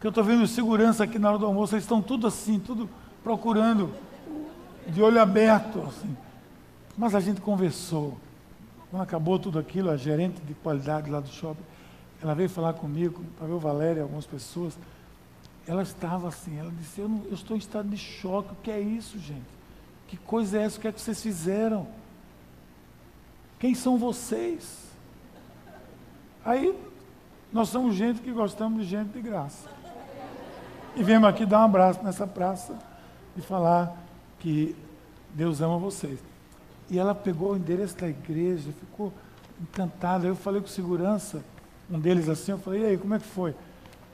[0.00, 2.88] Que eu estou vendo segurança aqui na hora do almoço, eles estão tudo assim, tudo
[3.24, 3.90] procurando,
[4.86, 5.80] de olho aberto.
[5.80, 6.14] Assim.
[6.96, 8.16] Mas a gente conversou.
[8.90, 11.64] Quando acabou tudo aquilo, a gerente de qualidade lá do shopping,
[12.22, 14.78] ela veio falar comigo, para ver o Valério e algumas pessoas.
[15.66, 18.70] Ela estava assim, ela disse, eu, não, eu estou em estado de choque, o que
[18.70, 19.42] é isso, gente?
[20.06, 20.76] Que coisa é essa?
[20.76, 21.86] O que é que vocês fizeram?
[23.58, 24.84] Quem são vocês?
[26.44, 26.78] Aí,
[27.50, 29.68] nós somos gente que gostamos de gente de graça.
[30.94, 32.76] E viemos aqui dar um abraço nessa praça
[33.36, 33.96] e falar
[34.38, 34.74] que
[35.34, 36.18] Deus ama vocês.
[36.90, 39.12] E ela pegou o endereço da igreja, ficou
[39.60, 40.26] encantada.
[40.26, 41.42] Eu falei com segurança,
[41.90, 43.50] um deles assim, eu falei, e aí, como é que foi?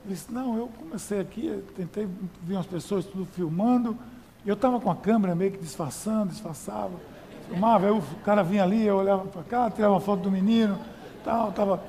[0.05, 2.07] Ele disse, não, eu comecei aqui, tentei,
[2.41, 3.95] vi umas pessoas tudo filmando,
[4.45, 6.91] eu estava com a câmera meio que disfarçando, disfarçava,
[7.47, 10.77] filmava, aí o cara vinha ali, eu olhava para cá, tirava uma foto do menino,
[11.23, 11.83] tal, tava.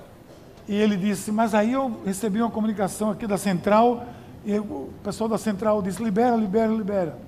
[0.68, 4.06] E ele disse, mas aí eu recebi uma comunicação aqui da central,
[4.44, 7.18] e o pessoal da central disse, libera, libera, libera.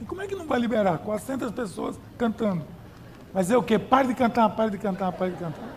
[0.00, 0.98] E como é que não vai liberar?
[0.98, 2.62] 400 pessoas cantando.
[3.32, 3.78] Mas é o quê?
[3.78, 5.68] Pare de cantar, pare de cantar, pare de cantar.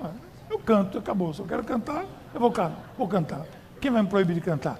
[0.00, 0.10] Ué,
[0.50, 1.32] Eu canto, acabou.
[1.32, 2.52] Se eu quero cantar, eu vou,
[2.96, 3.44] vou cantar.
[3.80, 4.78] Quem vai me proibir de cantar?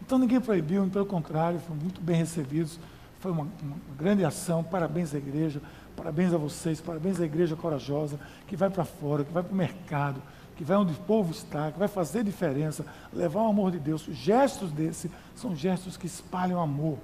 [0.00, 2.78] Então ninguém proibiu, pelo contrário, foram muito bem recebidos.
[3.20, 4.62] Foi uma, uma grande ação.
[4.62, 5.60] Parabéns à igreja,
[5.96, 9.56] parabéns a vocês, parabéns à igreja corajosa, que vai para fora, que vai para o
[9.56, 10.20] mercado,
[10.56, 14.06] que vai onde o povo está, que vai fazer diferença, levar o amor de Deus.
[14.10, 16.98] Gestos desse são gestos que espalham amor.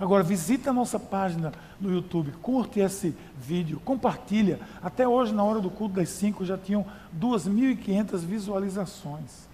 [0.00, 4.58] Agora, visita a nossa página no YouTube, curte esse vídeo, compartilha.
[4.82, 6.84] Até hoje, na hora do culto das 5, já tinham
[7.20, 9.48] 2.500 visualizações.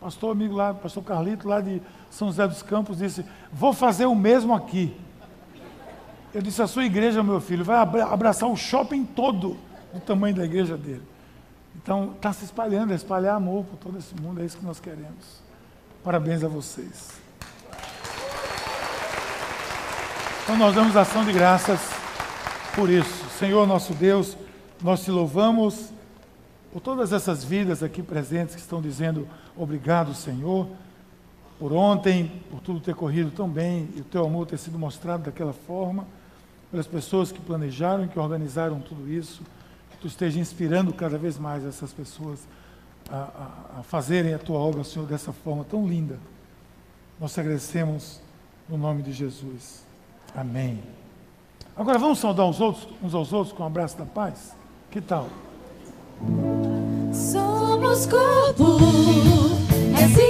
[0.00, 4.14] Pastor amigo lá, pastor Carlito, lá de São José dos Campos, disse: Vou fazer o
[4.14, 4.96] mesmo aqui.
[6.32, 9.56] Eu disse: a sua igreja, meu filho, vai abra- abraçar o shopping todo
[9.92, 11.02] do tamanho da igreja dele.
[11.82, 14.78] Então, está se espalhando, é espalhar amor por todo esse mundo, é isso que nós
[14.78, 15.40] queremos.
[16.04, 17.12] Parabéns a vocês.
[20.44, 21.80] Então, nós damos ação de graças
[22.74, 23.24] por isso.
[23.38, 24.36] Senhor nosso Deus,
[24.82, 25.90] nós te louvamos
[26.70, 29.26] por todas essas vidas aqui presentes que estão dizendo
[29.56, 30.68] obrigado, Senhor,
[31.58, 35.24] por ontem, por tudo ter corrido tão bem e o teu amor ter sido mostrado
[35.24, 36.06] daquela forma,
[36.70, 39.42] pelas pessoas que planejaram, que organizaram tudo isso,
[40.00, 42.40] tu esteja inspirando cada vez mais essas pessoas
[43.10, 46.18] a, a- a fazerem a tua obra, Senhor, dessa forma tão linda.
[47.20, 48.20] Nós te agradecemos
[48.68, 49.84] no nome de Jesus.
[50.34, 50.82] Amém.
[51.76, 54.54] Agora vamos saudar os outros, uns aos outros com um abraço da paz?
[54.90, 55.28] Que tal?
[57.12, 58.78] Somos corpo,
[60.02, 60.29] assim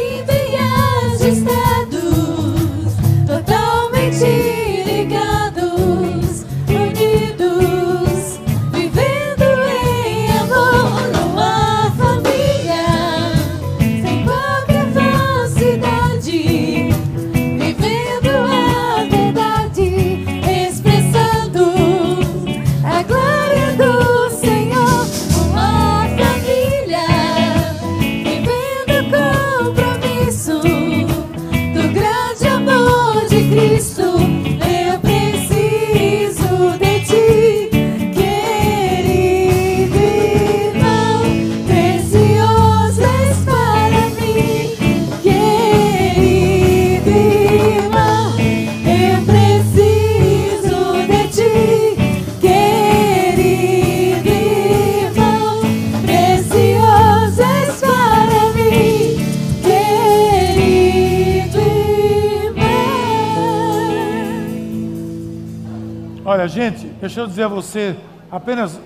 [67.20, 67.96] deixa eu dizer a você
[68.30, 68.80] apenas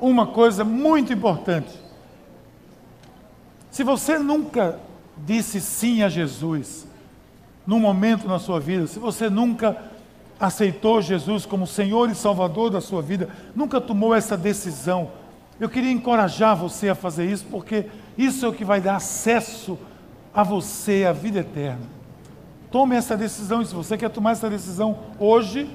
[0.00, 1.70] uma coisa muito importante.
[3.70, 4.78] Se você nunca
[5.16, 6.86] disse sim a Jesus,
[7.66, 9.76] num momento na sua vida, se você nunca
[10.38, 15.10] aceitou Jesus como Senhor e Salvador da sua vida, nunca tomou essa decisão,
[15.58, 17.86] eu queria encorajar você a fazer isso, porque
[18.18, 19.78] isso é o que vai dar acesso
[20.34, 21.86] a você, a vida eterna.
[22.70, 25.66] Tome essa decisão, e se você quer tomar essa decisão hoje,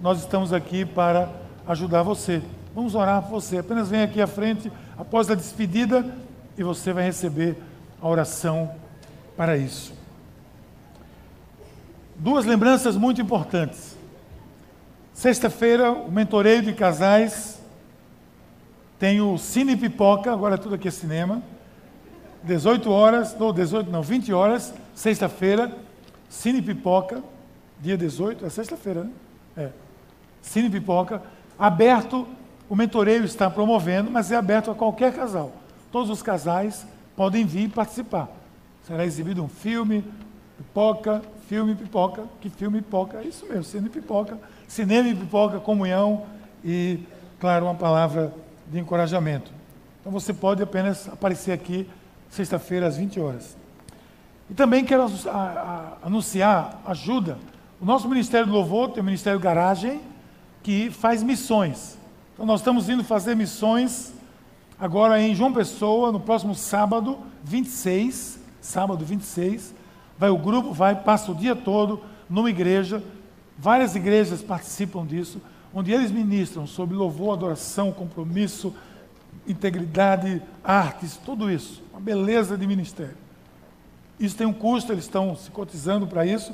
[0.00, 1.28] nós estamos aqui para
[1.66, 2.42] ajudar você.
[2.74, 3.58] Vamos orar por você.
[3.58, 6.14] Apenas vem aqui à frente após a despedida
[6.56, 7.56] e você vai receber
[8.00, 8.72] a oração
[9.36, 9.92] para isso.
[12.16, 13.96] Duas lembranças muito importantes.
[15.12, 17.60] Sexta-feira, o mentoreio de casais
[18.98, 21.42] tem o Cine Pipoca, agora tudo aqui é cinema.
[22.42, 25.72] 18 horas, não, 18, não, 20 horas, sexta-feira,
[26.28, 27.22] Cine Pipoca,
[27.80, 29.10] dia 18, é sexta-feira, né?
[29.56, 29.87] É.
[30.42, 31.22] Cine Pipoca,
[31.58, 32.26] aberto,
[32.68, 35.52] o mentoreio está promovendo, mas é aberto a qualquer casal.
[35.90, 36.86] Todos os casais
[37.16, 38.28] podem vir e participar.
[38.84, 40.04] Será exibido um filme,
[40.56, 46.26] pipoca, filme, pipoca, que filme, pipoca, é isso mesmo, cine pipoca, cinema e pipoca, comunhão
[46.64, 47.00] e,
[47.40, 48.32] claro, uma palavra
[48.66, 49.50] de encorajamento.
[50.00, 51.88] Então você pode apenas aparecer aqui
[52.30, 53.56] sexta-feira às 20 horas.
[54.50, 55.06] E também quero
[56.02, 57.38] anunciar ajuda.
[57.80, 60.00] O nosso Ministério do Louvor tem o Ministério Garagem,
[60.62, 61.98] que faz missões.
[62.34, 64.12] Então nós estamos indo fazer missões
[64.78, 69.74] agora em João Pessoa, no próximo sábado, 26, sábado 26,
[70.16, 73.02] vai o grupo, vai, passa o dia todo numa igreja,
[73.58, 75.40] várias igrejas participam disso,
[75.74, 78.74] onde eles ministram sobre louvor, adoração, compromisso,
[79.46, 83.16] integridade, artes, tudo isso, uma beleza de ministério.
[84.20, 86.52] Isso tem um custo, eles estão se cotizando para isso,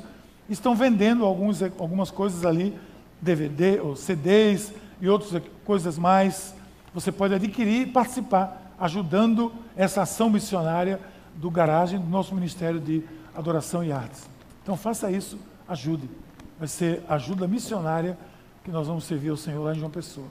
[0.49, 2.73] estão vendendo alguns, algumas coisas ali,
[3.21, 6.53] DVD ou CDs e outras coisas mais.
[6.93, 10.99] Você pode adquirir e participar, ajudando essa ação missionária
[11.35, 13.03] do garagem do nosso Ministério de
[13.35, 14.27] Adoração e Artes.
[14.63, 15.37] Então faça isso,
[15.67, 16.09] ajude.
[16.57, 18.17] Vai ser ajuda missionária
[18.63, 20.27] que nós vamos servir ao Senhor lá em João Pessoa.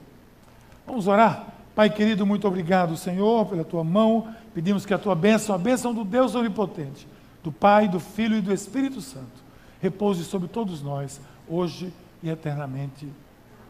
[0.85, 1.47] Vamos orar?
[1.75, 4.33] Pai querido, muito obrigado, Senhor, pela tua mão.
[4.53, 7.07] Pedimos que a tua bênção, a bênção do Deus Onipotente,
[7.43, 9.43] do Pai, do Filho e do Espírito Santo,
[9.81, 13.07] repouse sobre todos nós, hoje e eternamente.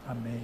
[0.06, 0.42] Amém.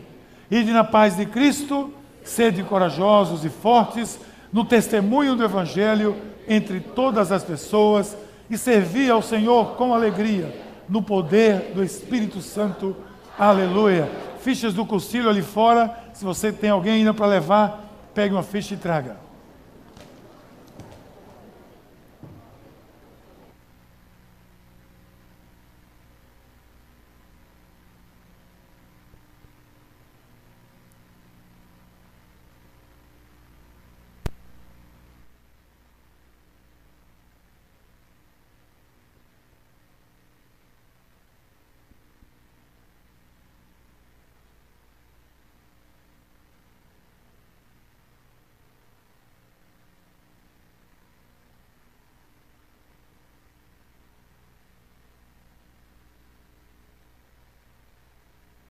[0.51, 1.93] Ide na paz de Cristo,
[2.23, 4.19] sede corajosos e fortes
[4.53, 8.17] no testemunho do Evangelho entre todas as pessoas
[8.51, 10.55] e servi ao Senhor com alegria
[10.89, 12.95] no poder do Espírito Santo.
[13.39, 14.11] Aleluia.
[14.41, 15.97] Fichas do cursilho ali fora.
[16.13, 19.17] Se você tem alguém ainda para levar, pegue uma ficha e traga.